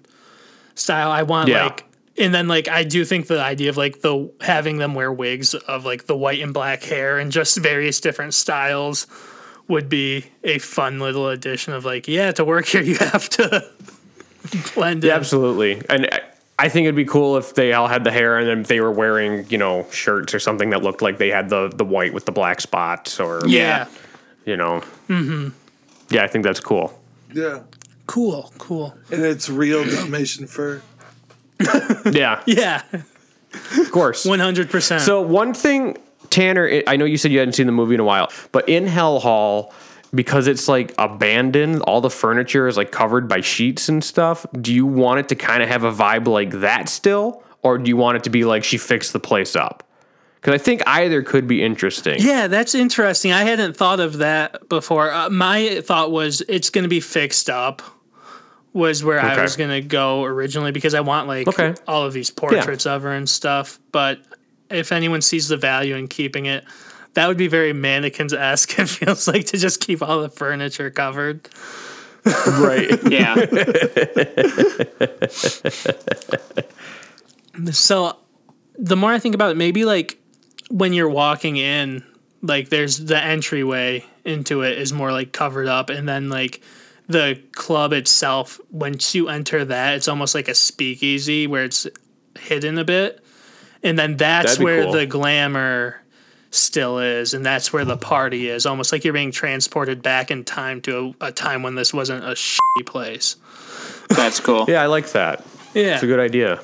[0.75, 1.11] style.
[1.11, 1.65] I want Yeah.
[1.65, 1.85] like
[2.17, 5.53] and then like I do think the idea of like the having them wear wigs
[5.55, 9.07] of like the white and black hair and just various different styles
[9.67, 13.65] would be a fun little addition of like, yeah, to work here you have to
[14.75, 15.09] blend in.
[15.11, 15.81] Absolutely.
[15.89, 16.19] And uh,
[16.63, 18.79] I- I think it'd be cool if they all had the hair and then they
[18.79, 22.13] were wearing, you know, shirts or something that looked like they had the the white
[22.13, 23.87] with the black spots or yeah.
[24.45, 24.81] you know.
[25.09, 25.49] Mm-hmm.
[26.09, 26.99] Yeah, I think that's cool.
[27.33, 27.63] Yeah.
[28.07, 28.95] Cool, cool.
[29.11, 30.81] And it's real Dalmatian fur.
[32.11, 32.81] Yeah, Yeah,
[33.77, 34.25] of course.
[34.35, 35.01] one hundred percent.
[35.01, 35.97] So one thing,
[36.29, 38.87] Tanner, I know you said you hadn't seen the movie in a while, but in
[38.87, 39.73] Hell Hall,
[40.13, 44.45] because it's like abandoned, all the furniture is like covered by sheets and stuff.
[44.59, 47.89] Do you want it to kind of have a vibe like that still, or do
[47.89, 49.83] you want it to be like she fixed the place up?
[50.35, 52.17] Because I think either could be interesting.
[52.19, 53.31] yeah, that's interesting.
[53.31, 55.09] I hadn't thought of that before.
[55.09, 57.81] Uh, my thought was it's going to be fixed up.
[58.73, 61.75] Was where I was going to go originally because I want like Okay.
[61.87, 63.79] all of these portraits of her and stuff.
[63.91, 64.19] But
[64.71, 66.63] if anyone sees the value in keeping it,
[67.13, 68.77] that would be very mannequins esque.
[68.79, 71.49] It feels like to just keep all the furniture covered.
[72.25, 72.99] Right.
[73.09, 73.35] Yeah.
[77.71, 78.17] So
[78.79, 80.17] the more I think about it, maybe like
[80.69, 82.03] when you're walking in,
[82.41, 86.61] like there's the entryway into it is more like covered up, and then like
[87.07, 91.85] the club itself, once you enter that, it's almost like a speakeasy where it's
[92.39, 93.23] hidden a bit,
[93.83, 94.93] and then that's where cool.
[94.93, 96.02] the glamour
[96.53, 98.65] still is, and that's where the party is.
[98.65, 102.23] Almost like you're being transported back in time to a, a time when this wasn't
[102.23, 103.35] a shitty place.
[104.09, 104.65] That's cool.
[104.69, 105.45] Yeah, I like that.
[105.73, 106.59] Yeah, It's a good idea.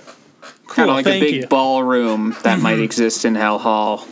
[0.68, 1.48] kind of like a big you.
[1.48, 4.06] ballroom that might exist in Hell Hall.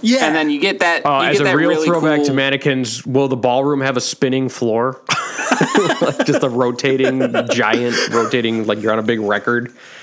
[0.00, 1.04] yeah, And then you get that.
[1.04, 3.96] Uh, you as get a that real really throwback to mannequins, will the ballroom have
[3.98, 5.00] a spinning floor?
[6.00, 7.20] like just a rotating,
[7.50, 9.72] giant, rotating, like you're on a big record?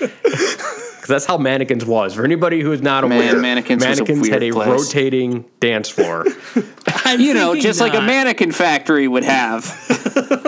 [1.06, 2.14] Because that's how mannequins was.
[2.14, 4.68] For anybody who is not Man, aware, Mannequins was a mannequins had a place.
[4.68, 6.24] rotating dance floor.
[7.04, 9.64] I'm You know, thinking just like a mannequin factory would have.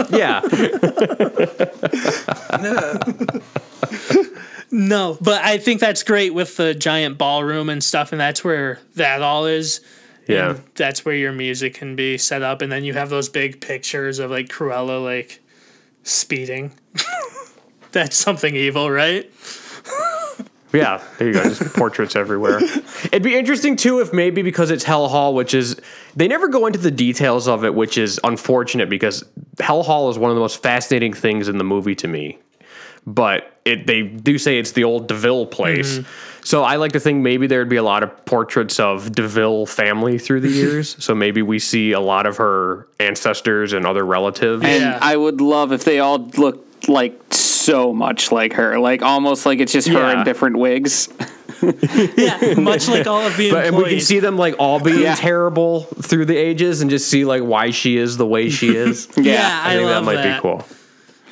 [0.11, 0.40] yeah.
[4.71, 8.79] No, but I think that's great with the giant ballroom and stuff, and that's where
[8.97, 9.81] that all is.
[10.27, 10.51] Yeah.
[10.51, 13.62] And that's where your music can be set up, and then you have those big
[13.62, 15.40] pictures of like Cruella like
[16.03, 16.73] speeding.
[17.92, 19.31] that's something evil, right?
[20.73, 21.43] Yeah, there you go.
[21.45, 22.61] Just portraits everywhere.
[23.05, 25.81] It'd be interesting too if maybe because it's Hell Hall, which is
[26.15, 29.25] they never go into the details of it, which is unfortunate because
[29.59, 32.39] Hell Hall is one of the most fascinating things in the movie to me.
[33.07, 35.99] But it they do say it's the old De Vil place.
[35.99, 36.45] Mm-hmm.
[36.45, 39.65] So I like to think maybe there'd be a lot of portraits of De Vil
[39.65, 40.97] family through the years.
[41.03, 44.63] so maybe we see a lot of her ancestors and other relatives.
[44.65, 44.99] And Yeah.
[45.01, 47.19] I would love if they all looked like
[47.59, 50.18] so much like her, like almost like it's just her Yeah.
[50.18, 51.09] in different wigs.
[51.61, 53.68] Yeah, much like all of the But, employees.
[53.68, 55.16] and we can see them like all being Yeah.
[55.16, 59.09] terrible through the ages and just see like why she is the way she is.
[59.16, 60.37] yeah, I, I think love that might that.
[60.37, 60.64] be cool.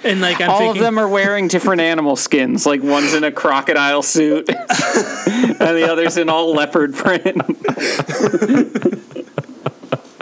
[0.02, 2.66] And like I'm all thinking, of them are wearing different animal skins.
[2.66, 4.56] Like one's in a crocodile suit, and
[5.58, 7.36] the other's in all leopard print.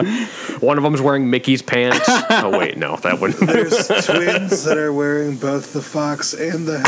[0.59, 2.05] One of them's wearing Mickey's pants.
[2.07, 3.39] oh wait, no, that wouldn't.
[3.47, 6.85] There's twins that are wearing both the fox and the hen.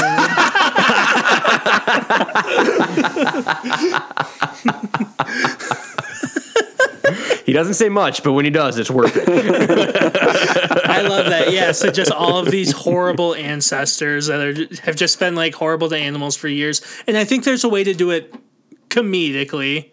[7.45, 9.27] he doesn't say much, but when he does, it's worth it.
[10.89, 11.51] I love that.
[11.51, 15.89] Yeah, so just all of these horrible ancestors that are have just been like horrible
[15.89, 18.33] to animals for years, and I think there's a way to do it
[18.89, 19.91] comedically.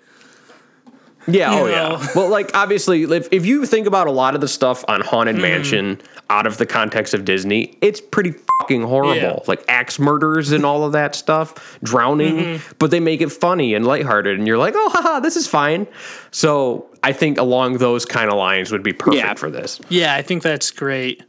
[1.26, 1.70] Yeah, oh know.
[1.70, 2.06] yeah.
[2.14, 5.36] Well, like obviously, if, if you think about a lot of the stuff on Haunted
[5.36, 5.42] Mm-hmm.
[5.42, 9.14] Mansion out of the context of Disney, it's pretty fucking horrible.
[9.16, 9.38] Yeah.
[9.46, 12.72] Like axe murders and all of that stuff, drowning, Mm-hmm.
[12.78, 15.86] but they make it funny and lighthearted, and you're like, oh, haha, this is fine.
[16.30, 19.34] So I think along those kind of lines would be perfect Yeah.
[19.34, 19.80] for this.
[19.88, 21.22] Yeah, I think that's great.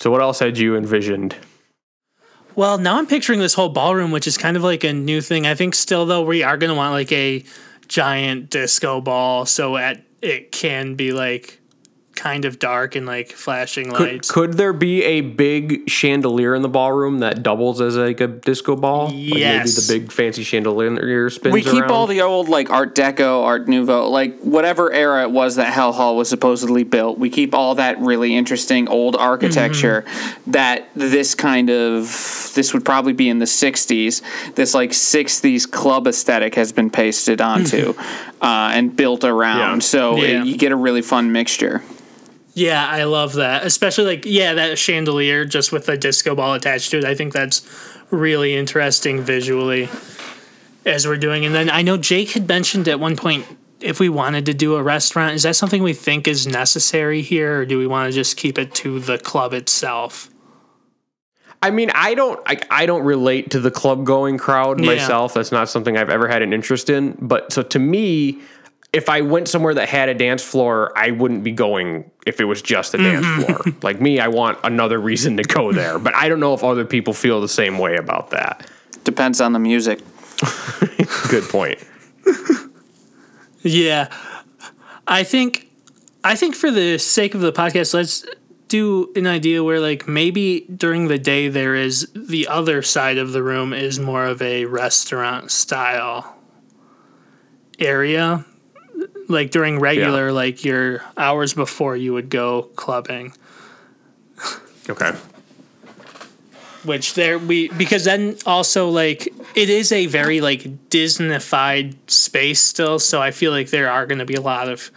[0.00, 1.36] So what else had you envisioned?
[2.56, 5.46] Well, now I'm picturing this whole ballroom, which is kind of like a new thing.
[5.46, 7.44] I think still though we are going to want like a
[7.90, 11.59] giant disco ball, so at it can be like
[12.20, 14.30] kind of dark and like flashing Could, lights.
[14.30, 18.76] could there be a big chandelier in the ballroom that doubles as like a disco
[18.76, 19.06] ball?
[19.06, 19.86] Like maybe Yes.
[19.88, 21.90] the big fancy chandelier spins we keep around?
[21.90, 25.92] all the old like Art Deco, Art Nouveau, like whatever era it was that Hell
[25.92, 27.18] Hall was supposedly built.
[27.18, 30.04] We keep all that really interesting old architecture
[30.48, 32.04] that this kind of
[32.54, 34.20] this would probably be in the '60s.
[34.56, 37.94] This like '60s club aesthetic has been pasted onto
[38.42, 39.78] uh, and built around, Yeah.
[39.78, 41.82] so it- you get a really fun mixture.
[42.54, 43.64] Yeah, I love that.
[43.64, 47.04] Especially like yeah, that chandelier just with the disco ball attached to it.
[47.04, 47.62] I think that's
[48.10, 49.88] really interesting visually
[50.84, 51.44] as we're doing.
[51.44, 53.46] And then I know Jake had mentioned at one point
[53.80, 57.60] if we wanted to do a restaurant, is that something we think is necessary here
[57.60, 60.28] or do we want to just keep it to the club itself?
[61.62, 64.86] I mean, I don't, I, I don't relate to the club going crowd Yeah.
[64.86, 65.34] myself.
[65.34, 67.16] That's not something I've ever had an interest in.
[67.20, 68.40] But so to me,
[68.92, 72.44] if I went somewhere that had a dance floor, I wouldn't be going if it
[72.44, 73.42] was just a dance mm-hmm.
[73.42, 73.74] floor.
[73.82, 75.98] Like me, I want another reason to go there.
[75.98, 78.68] But I don't know if other people feel the same way about that.
[79.04, 80.00] Depends on the music.
[81.30, 81.78] Good point.
[83.62, 84.08] Yeah.
[85.06, 85.68] I think
[86.24, 88.24] I think for the sake of the podcast, let's
[88.68, 93.32] do an idea where like maybe during the day there is the other side of
[93.32, 96.36] the room is more of a restaurant style
[97.78, 98.44] area.
[99.30, 100.32] Like during regular Yeah.
[100.32, 103.32] like your hours before you would go clubbing.
[104.88, 105.12] Okay.
[106.84, 112.98] which there we because then also like it is a very like disneyfied space still
[112.98, 114.90] so i feel like there are going to be a lot of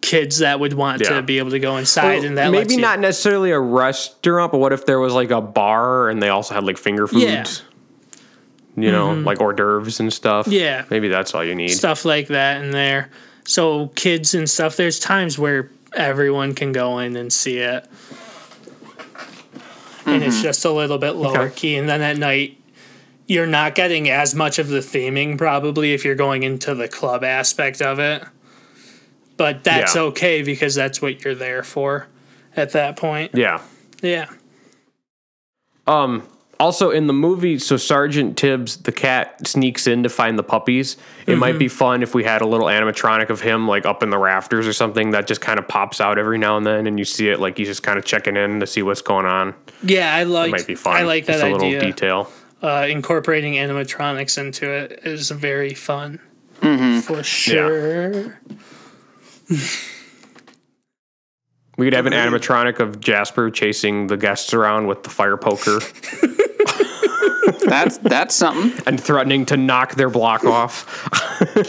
[0.00, 1.10] kids that would want Yeah.
[1.16, 4.50] to be able to go inside and that lets maybe you- not necessarily a restaurant,
[4.50, 7.22] but what if there was like a bar and they also had like finger foods?
[7.22, 7.44] Yeah.
[7.44, 8.82] Mm-hmm.
[8.82, 10.48] You know, like hors d'oeuvres and stuff.
[10.48, 10.86] Yeah.
[10.90, 11.68] Maybe that's all you need.
[11.68, 13.10] stuff like that in there
[13.44, 17.86] so kids and stuff there's times where everyone can go in and see it
[20.06, 21.54] and it's just a little bit lower Okay.
[21.54, 22.58] key and then at night
[23.26, 27.22] you're not getting as much of the theming probably if you're going into the club
[27.24, 28.22] aspect of it
[29.36, 30.02] but that's Yeah.
[30.02, 32.06] okay because that's what you're there for
[32.56, 33.60] at that point Yeah.
[34.02, 34.26] yeah
[35.86, 36.22] Um.
[36.62, 40.96] Also, in the movie, so Sergeant Tibbs, the cat, sneaks in to find the puppies.
[41.26, 41.58] It might Mm-hmm.
[41.58, 44.68] be fun if we had a little animatronic of him, like up in the rafters
[44.68, 47.28] or something, that just kind of pops out every now and then, and you see
[47.30, 49.54] it like he's just kind of checking in to see what's going on.
[49.82, 50.96] yeah i like It might be fun.
[50.96, 52.30] i like that just a little detail.
[52.62, 56.20] uh, incorporating animatronics into it is very fun
[56.60, 57.00] Mm-hmm.
[57.00, 58.38] for sure
[61.78, 65.80] We could have an animatronic of Jasper chasing the guests around with the fire poker
[67.66, 68.82] That's that's something.
[68.86, 70.86] and threatening to knock their block off.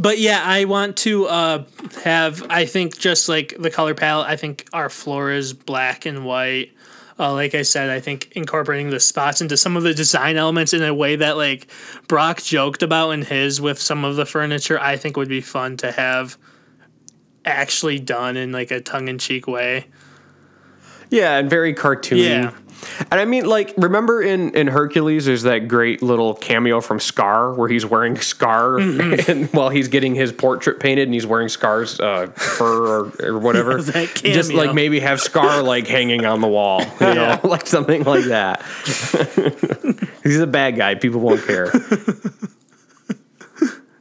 [0.02, 1.64] But yeah, I want to uh,
[2.02, 2.44] have.
[2.50, 6.72] I think just like the color palette, I think our floor is black and white.
[7.22, 10.72] Uh, like I said, I think incorporating the spots into some of the design elements
[10.72, 11.68] in a way that like
[12.08, 15.76] Brock joked about in his with some of the furniture, I think would be fun
[15.78, 16.36] to have
[17.44, 19.86] actually done in like a tongue in cheek way.
[21.10, 22.24] Yeah, and very cartoony.
[22.24, 22.54] Yeah.
[23.10, 27.54] And I mean, like, remember in, in Hercules, there's that great little cameo from Scar
[27.54, 29.30] where he's wearing Scar Mm-hmm.
[29.30, 33.38] and while he's getting his portrait painted and he's wearing Scar's uh, fur or, or
[33.38, 33.78] whatever.
[34.14, 38.24] Just like maybe have Scar like hanging on the wall, you know, like something like
[38.24, 38.62] that.
[40.22, 40.94] he's a bad guy.
[40.94, 41.72] People won't care.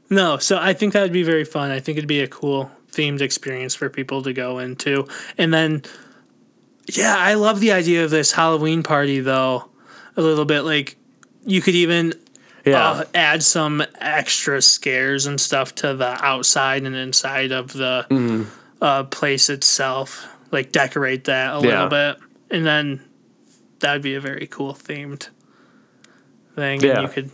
[0.09, 1.71] No, so I think that would be very fun.
[1.71, 5.07] I think it'd be a cool themed experience for people to go into.
[5.37, 5.83] And then,
[6.97, 9.69] yeah, I love the idea of this Halloween party, though,
[10.17, 10.61] a little bit.
[10.61, 10.95] Like,
[11.45, 12.13] you could even
[12.65, 12.89] Yeah.
[12.91, 18.43] uh, add some extra scares and stuff to the outside and inside of the Mm-hmm.
[18.81, 20.27] uh, place itself.
[20.51, 21.85] Like, decorate that a Yeah.
[21.85, 22.17] little bit.
[22.49, 23.01] And then
[23.79, 25.29] that would be a very cool themed
[26.55, 26.81] thing.
[26.81, 26.99] Yeah.
[26.99, 27.31] And you could.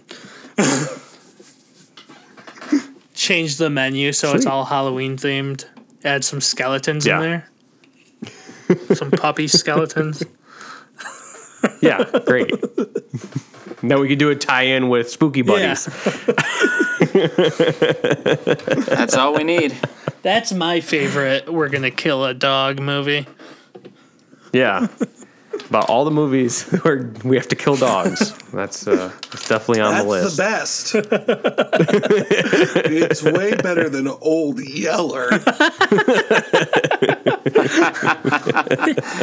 [3.13, 5.65] change the menu so it's all Halloween themed.
[6.03, 7.15] Add some skeletons Yeah.
[7.17, 7.49] in there.
[8.93, 10.23] Some puppy skeletons.
[11.81, 12.51] Yeah, great.
[13.81, 15.85] now we could do a tie-in with Spooky Buddies.
[18.85, 19.75] That's all we need.
[20.21, 21.51] That's my favorite.
[21.51, 23.25] We're gonna kill a dog movie.
[24.53, 24.87] Yeah.
[25.69, 28.31] About all the movies where we have to kill dogs.
[28.53, 30.93] That's uh, that's definitely on That's the list.
[30.93, 31.19] the best.
[32.89, 35.29] it's way better than Old Yeller.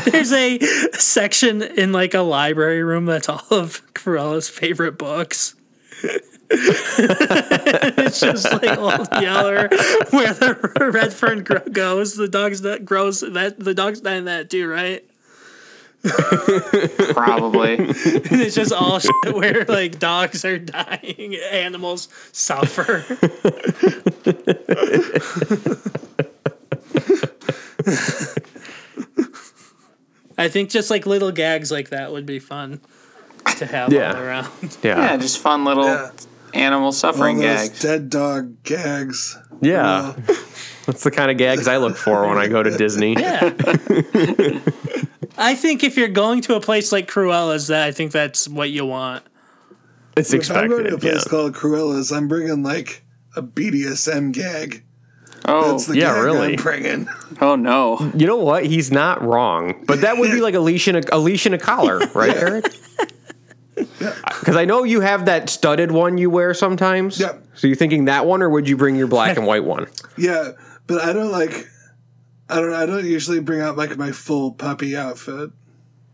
[0.05, 0.59] There's a
[0.92, 5.55] section in like a library room that's all of Cruella's favorite books.
[6.51, 9.68] it's just like old Yeller,
[10.11, 12.14] where the red fern gro- goes.
[12.16, 15.05] The dog's that grows that the dog's not in that too, right?
[17.14, 17.76] Probably.
[17.78, 23.05] And it's just all shit where like dogs are dying, animals suffer.
[30.36, 32.80] I think just like little gags like that would be fun
[33.59, 34.14] to have Yeah.
[34.14, 34.48] all around.
[34.82, 34.98] yeah.
[35.12, 36.11] Yeah, just fun little Yeah.
[36.55, 37.80] animal All suffering those gags.
[37.80, 39.38] dead dog gags.
[39.61, 40.14] Yeah.
[40.86, 43.14] That's the kind of gags I look for when I go to Disney.
[43.18, 43.50] Yeah.
[45.37, 48.70] I think if you're going to a place like Cruella's, that I think that's what
[48.70, 49.24] you want.
[50.16, 51.30] It's If I'm going to a place Yeah.
[51.30, 53.03] called Cruella's, I'm bringing like
[53.37, 54.85] a BDSM gag.
[55.47, 56.53] Oh, That's the yeah, gag really.
[56.57, 57.09] I'm bringing.
[57.41, 58.12] oh no.
[58.16, 58.64] You know what?
[58.64, 59.85] He's not wrong.
[59.87, 62.35] But that would be like a leash and a, a leash and a collar, right,
[62.37, 62.64] Eric?
[63.76, 67.18] Because I know you have that studded one you wear sometimes.
[67.18, 67.43] Yep.
[67.55, 69.87] So you're thinking that one, or would you bring your black and white one?
[70.16, 70.53] Yeah,
[70.87, 71.68] but I don't like.
[72.49, 72.70] I don't.
[72.70, 72.76] know.
[72.76, 75.51] I don't usually bring out like my full puppy outfit.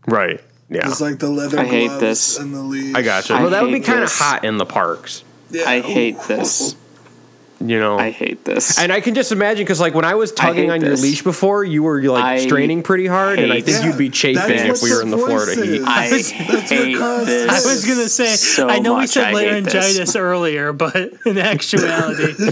[0.07, 0.41] Right.
[0.69, 0.87] Yeah.
[0.87, 2.39] It's like the leather I hate gloves this.
[2.39, 2.95] and the leash.
[2.95, 3.33] I gotcha.
[3.33, 5.23] I well, that would be kind of hot in the parks.
[5.49, 5.69] Yeah.
[5.69, 6.23] I hate Ooh.
[6.27, 6.75] this.
[7.59, 7.99] You know.
[7.99, 8.79] I hate this.
[8.79, 11.21] and I can just imagine because, like, when I was tugging hate on your leash
[11.21, 14.49] before, you were like I straining pretty hard, and I think Yeah, you'd be chafing
[14.49, 15.73] if we were in the the Florida voice heat.
[15.81, 15.85] is.
[15.85, 17.25] I That's- that's hate this.
[17.27, 17.67] this.
[17.67, 19.73] I was gonna say, So I know we said I hate this.
[19.75, 20.95] laryngitis earlier, but
[21.27, 22.33] in actuality,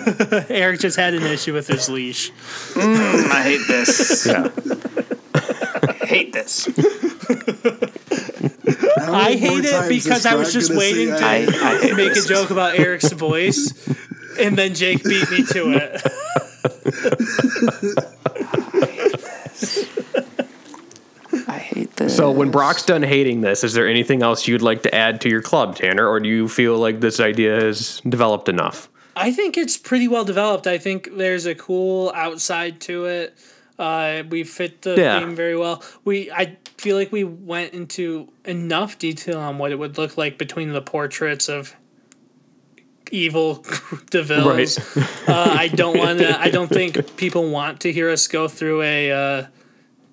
[0.48, 2.30] Eric just had an issue with his leash.
[2.74, 4.26] Mm, I hate this.
[4.26, 4.50] Yeah.
[5.82, 6.68] I hate this.
[9.08, 12.50] I hate it because I was just waiting to I, I hate make a joke
[12.50, 13.72] about Eric's voice,
[14.38, 16.02] and then Jake beat me to it.
[21.48, 22.16] I hate this.
[22.16, 25.28] So when Brock's done hating this, is there anything else you'd like to add to
[25.28, 28.88] your club, Tanner, or do you feel like this idea is developed enough?
[29.20, 30.66] I think it's pretty well developed.
[30.66, 33.36] I think there's a cool outside to it.
[33.78, 35.20] Uh, we fit the Yeah.
[35.20, 35.82] theme very well.
[36.04, 40.38] We I feel like we went into enough detail on what it would look like
[40.38, 41.74] between the portraits of
[43.10, 43.64] evil
[44.10, 44.78] De Vil's.
[45.26, 46.38] Uh, I don't want to.
[46.40, 49.46] I don't think people want to hear us go through a uh,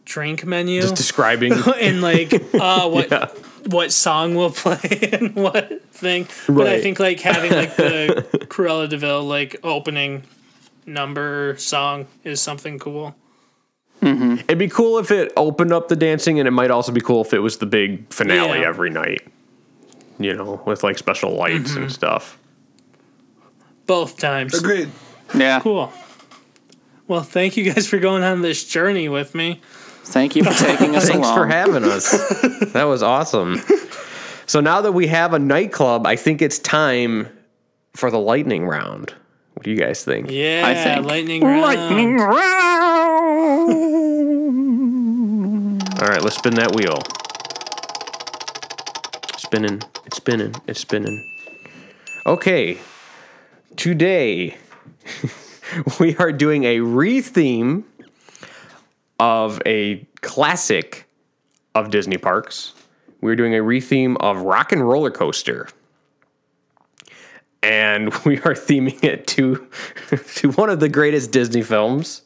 [0.05, 1.53] drink menu Just describing.
[1.79, 3.27] and like uh, what Yeah.
[3.67, 6.27] What song will play and what thing.
[6.47, 10.23] But I think like having like the Cruella De Vil like opening
[10.85, 13.15] number song is something cool.
[14.01, 17.21] It'd be cool if it opened up the dancing, and it might also be cool
[17.21, 18.67] if it was the big finale Yeah.
[18.67, 19.21] every night.
[20.19, 21.81] You know, with like special lights Mm-hmm.
[21.83, 22.37] and stuff.
[23.85, 24.53] Both times.
[24.57, 24.89] Agreed.
[25.35, 25.59] Yeah.
[25.59, 25.91] Cool.
[27.07, 29.61] Well, thank you guys for going on this journey with me.
[30.07, 31.37] Thank you for taking us Thanks along.
[31.37, 32.11] for having us.
[32.73, 33.61] that was awesome.
[34.45, 37.27] So now that we have a nightclub, I think it's time
[37.93, 39.13] for the lightning round.
[39.53, 40.29] What do you guys think?
[40.29, 41.05] Yeah, I think.
[41.05, 41.61] lightning round.
[41.61, 42.37] Lightning round.
[45.99, 46.99] All right, let's spin that wheel.
[49.37, 51.23] Spinning, it's spinning, it's spinning.
[52.25, 52.77] Okay,
[53.77, 54.57] today
[55.99, 57.85] we are doing a re-theme
[59.19, 61.07] of a classic
[61.75, 62.73] of Disney parks.
[63.21, 65.67] We're doing a re-theme of Rock and Roller Coaster.
[67.63, 69.67] And we are theming it to
[70.35, 72.21] to one of the greatest Disney films,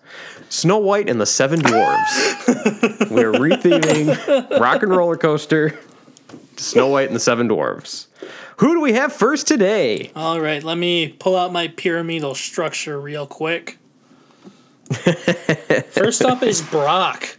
[0.49, 3.09] Snow White and the Seven Dwarves.
[3.11, 5.77] We're retheming Rock and Roller Coaster
[6.57, 8.07] to Snow White and the Seven Dwarves.
[8.57, 10.11] Who do we have first today?
[10.15, 13.79] All right, let me pull out my pyramidal structure real quick.
[14.91, 17.37] First up is Brock.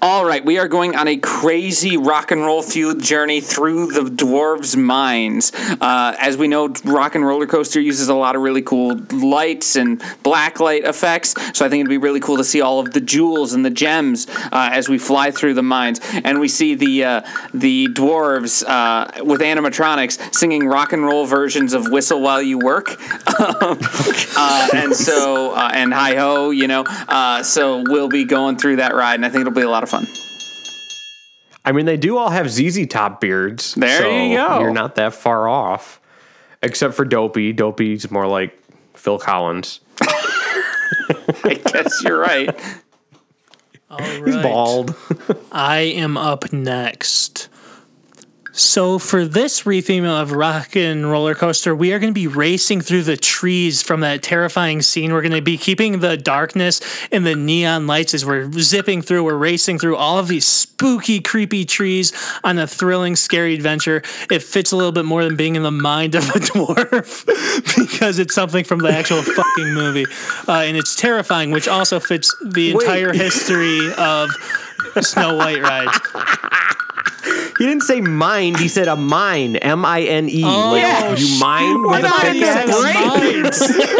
[0.00, 4.02] All right, we are going on a crazy rock and roll fueled journey through the
[4.02, 5.52] dwarves' minds.
[5.80, 9.74] Uh, as we know, Rock and Roller Coaster uses a lot of really cool lights
[9.74, 11.34] and black light effects.
[11.56, 13.70] So I think it'd be really cool to see all of the jewels and the
[13.70, 17.20] gems uh, as we fly through the mines, and we see the uh,
[17.52, 23.00] the dwarves uh, with animatronics singing rock and roll versions of "Whistle While You Work."
[23.38, 26.84] uh, and so uh, and hi ho, you know.
[27.42, 30.06] So we'll be going through that ride, and I think it'll be lot of fun.
[31.64, 33.74] I mean, they do all have ZZ Top beards.
[33.74, 34.60] There so you go.
[34.60, 36.00] You're not that far off,
[36.62, 37.52] except for Dopey.
[37.52, 38.58] Dopey's more like
[38.94, 39.80] Phil Collins.
[40.00, 42.50] I guess you're right.
[43.90, 44.26] All right.
[44.26, 44.96] He's bald.
[45.52, 47.48] I am up next.
[48.54, 52.82] So for this retheme of Rock and Roller Coaster, we are going to be racing
[52.82, 55.14] through the trees from that terrifying scene.
[55.14, 59.24] We're going to be keeping the darkness and the neon lights as we're zipping through.
[59.24, 62.12] We're racing through all of these spooky, creepy trees
[62.44, 64.02] on a thrilling, scary adventure.
[64.30, 67.24] It fits a little bit more than being in the mind of a dwarf
[67.74, 70.04] because it's something from the actual fucking movie,
[70.46, 72.82] uh, and it's terrifying, which also fits the Wait.
[72.82, 74.30] entire history of
[75.00, 75.98] Snow White rides.
[77.62, 78.56] He didn't say mind.
[78.58, 79.54] He said a mine.
[79.54, 80.42] M I N E.
[80.44, 81.14] Oh, Like, yeah.
[81.14, 82.76] you mine with a thought he pickaxe?
[82.76, 83.92] said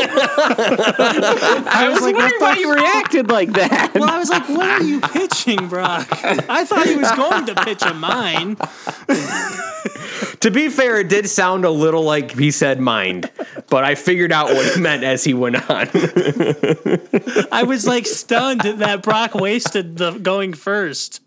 [1.69, 3.93] I was like, wondering what why you reacted like that.
[3.95, 6.09] Well, I was like, what are you pitching, Brock?
[6.25, 8.57] I thought he was going to pitch a mine.
[10.41, 13.31] To be fair, it did sound a little like he said mind,
[13.71, 15.89] but I figured out what he meant as he went on.
[17.53, 21.21] I was like stunned that Brock wasted the going first.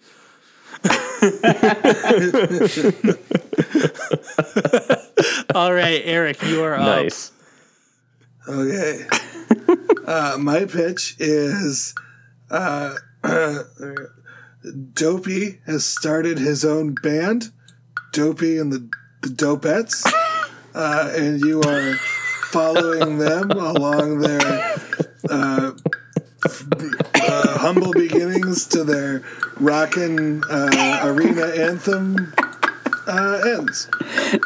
[5.55, 6.81] All right, Eric, you are up.
[6.81, 7.31] nice.
[8.47, 9.07] Okay.
[10.07, 11.95] uh, my pitch is
[12.51, 12.95] uh,
[14.93, 17.51] Dopey has started his own band,
[18.13, 18.89] Dopey and the,
[19.21, 20.05] the Dopettes,
[20.75, 21.95] uh, and you are
[22.51, 24.75] following them along their
[25.29, 25.71] uh,
[27.65, 29.23] humble beginnings to their
[29.59, 32.31] rockin' uh, arena anthem
[33.07, 33.87] uh, ends.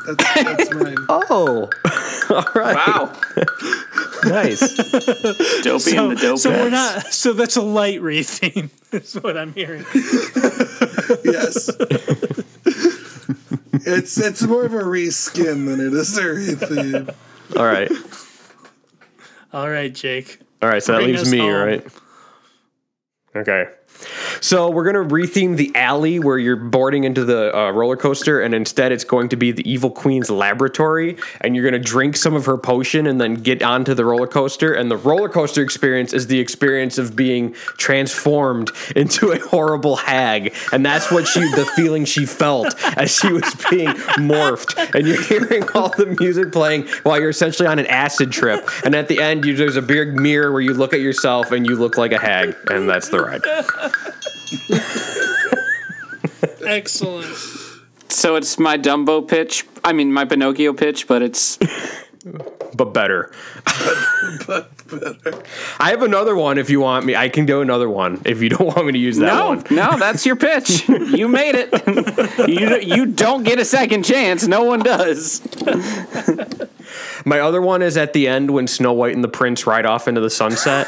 [0.07, 0.95] That's, that's mine.
[1.09, 1.69] Oh,
[2.29, 2.75] all right.
[2.75, 3.13] wow.
[4.23, 4.59] Nice.
[5.63, 6.37] Dopey So, and the dope.
[6.39, 7.07] so we're not.
[7.07, 8.69] So that's a light retheme.
[8.91, 9.85] Is what I'm hearing.
[11.23, 11.69] Yes.
[13.85, 17.13] it's it's more of a reskin than it is a retheme.
[17.57, 17.91] All right.
[19.53, 20.39] All right, Jake.
[20.61, 20.81] All right.
[20.83, 21.51] So that Bring leaves me, home.
[21.51, 21.87] right?
[23.35, 23.78] Okay.
[24.41, 28.53] So we're gonna retheme the alley where you're boarding into the uh, roller coaster, and
[28.53, 32.45] instead it's going to be the evil queen's laboratory, and you're gonna drink some of
[32.45, 34.73] her potion and then get onto the roller coaster.
[34.73, 40.53] And the roller coaster experience is the experience of being transformed into a horrible hag,
[40.71, 44.77] and that's what she, the feeling she felt as she was being morphed.
[44.95, 48.67] And you're hearing all the music playing while you're essentially on an acid trip.
[48.83, 51.65] And at the end, you, there's a big mirror where you look at yourself and
[51.65, 53.41] you look like a hag, and that's the ride.
[56.65, 57.35] Excellent.
[58.09, 59.65] So it's my Dumbo pitch.
[59.83, 61.57] I mean, my Pinocchio pitch, but it's
[62.75, 63.31] but better.
[64.47, 65.43] but better.
[65.79, 67.15] I have another one if you want me.
[67.15, 69.63] I can do another one if you don't want me to use that No, one.
[69.69, 70.87] no, that's your pitch.
[70.89, 72.49] You made it.
[72.49, 74.47] you you don't get a second chance.
[74.47, 75.41] No one does.
[77.25, 80.07] My other one is at the end when Snow White and the Prince ride off
[80.07, 80.87] into the sunset.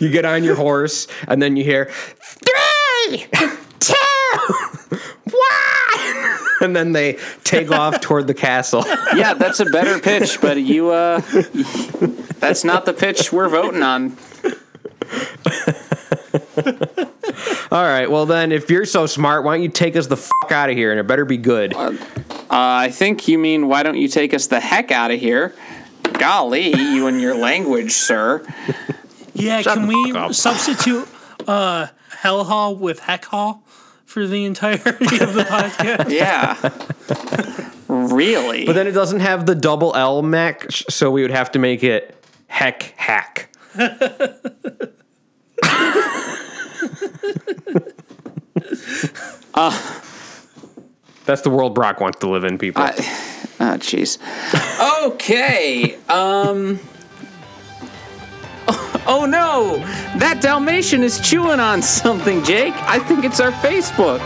[0.00, 1.86] You get on your horse, and then you hear
[2.20, 3.26] three,
[3.80, 3.94] two,
[5.24, 8.84] one, and then they take off toward the castle.
[9.14, 11.20] Yeah, that's a better pitch, but you uh
[12.40, 14.16] that's not the pitch we're voting on.
[17.72, 20.52] All right, well then, if you're so smart, why don't you take us the fuck
[20.52, 21.74] out of here, and it better be good.
[21.74, 21.94] Uh,
[22.50, 25.54] I think you mean why don't you take us the heck out of here?
[26.14, 28.46] Golly, you and your language, sir.
[29.38, 31.08] Yeah, Shut can we substitute
[31.46, 33.62] uh, Hell Hall with Heck Hall
[34.04, 36.10] for the entirety of the podcast?
[36.10, 36.56] Yeah.
[37.88, 38.64] really?
[38.64, 41.84] But then it doesn't have the double L match, so we would have to make
[41.84, 42.14] it
[42.48, 43.50] heck hack.
[51.26, 52.82] That's the world Brock wants to live in, people.
[52.82, 52.92] I,
[53.60, 54.18] oh, jeez.
[55.06, 55.96] Okay.
[56.08, 56.78] Um.
[59.08, 59.76] Oh no!
[60.18, 62.74] That Dalmatian is chewing on something, Jake.
[62.74, 64.18] I think it's our Facebook.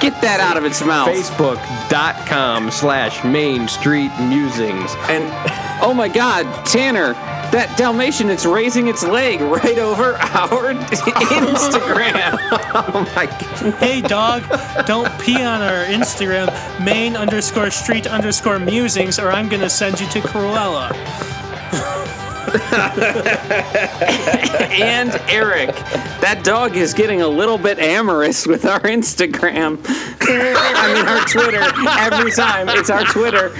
[0.00, 1.08] Get that out of its mouth.
[1.08, 4.94] Facebook.com slash Main Street Musings.
[5.08, 5.24] And
[5.82, 7.14] oh my God, Tanner,
[7.50, 12.38] that Dalmatian is raising its leg right over our Instagram.
[12.70, 13.74] Oh my God.
[13.80, 14.44] hey, dog,
[14.86, 16.46] don't pee on our Instagram,
[16.84, 20.92] main underscore street underscore musings, or I'm going to send you to Cruella.
[24.72, 25.74] and Eric,
[26.20, 29.78] that dog is getting a little bit amorous with our Instagram.
[30.20, 31.60] I mean, our Twitter.
[32.00, 33.52] Every time it's our Twitter.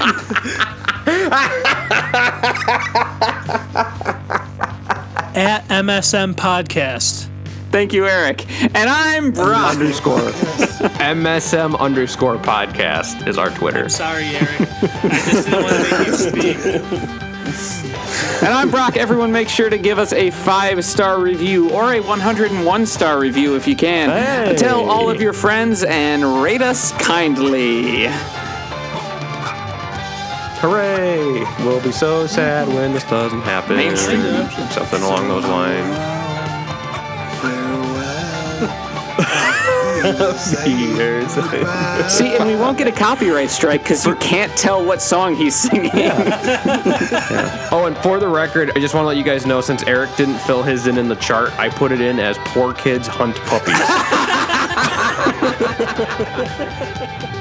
[5.34, 7.28] At MSM Podcast.
[7.70, 8.46] Thank you, Eric.
[8.74, 9.74] And I'm Brock.
[9.76, 10.18] Underscore.
[10.98, 13.88] MSM underscore podcast is our Twitter.
[13.90, 14.48] Sorry, Eric.
[14.50, 16.16] I just didn't want to make you
[17.12, 17.27] speak.
[17.48, 18.96] And I'm Brock.
[18.96, 23.56] Everyone, make sure to give us a five star review or a 101 star review
[23.56, 24.10] if you can.
[24.10, 24.54] Hey.
[24.56, 28.06] Tell all of your friends and rate us kindly.
[30.60, 31.44] Hooray!
[31.64, 33.76] We'll be so sad when this doesn't happen.
[33.76, 34.20] Main Street.
[34.70, 36.18] Something along those lines.
[40.66, 41.32] Years.
[42.12, 45.54] See, and we won't get a copyright strike because you can't tell what song he's
[45.54, 45.90] singing.
[47.70, 50.14] Oh, and for the record, I just want to let you guys know since Eric
[50.16, 53.36] didn't fill his in in the chart, I put it in as poor kids hunt
[53.44, 53.74] puppies.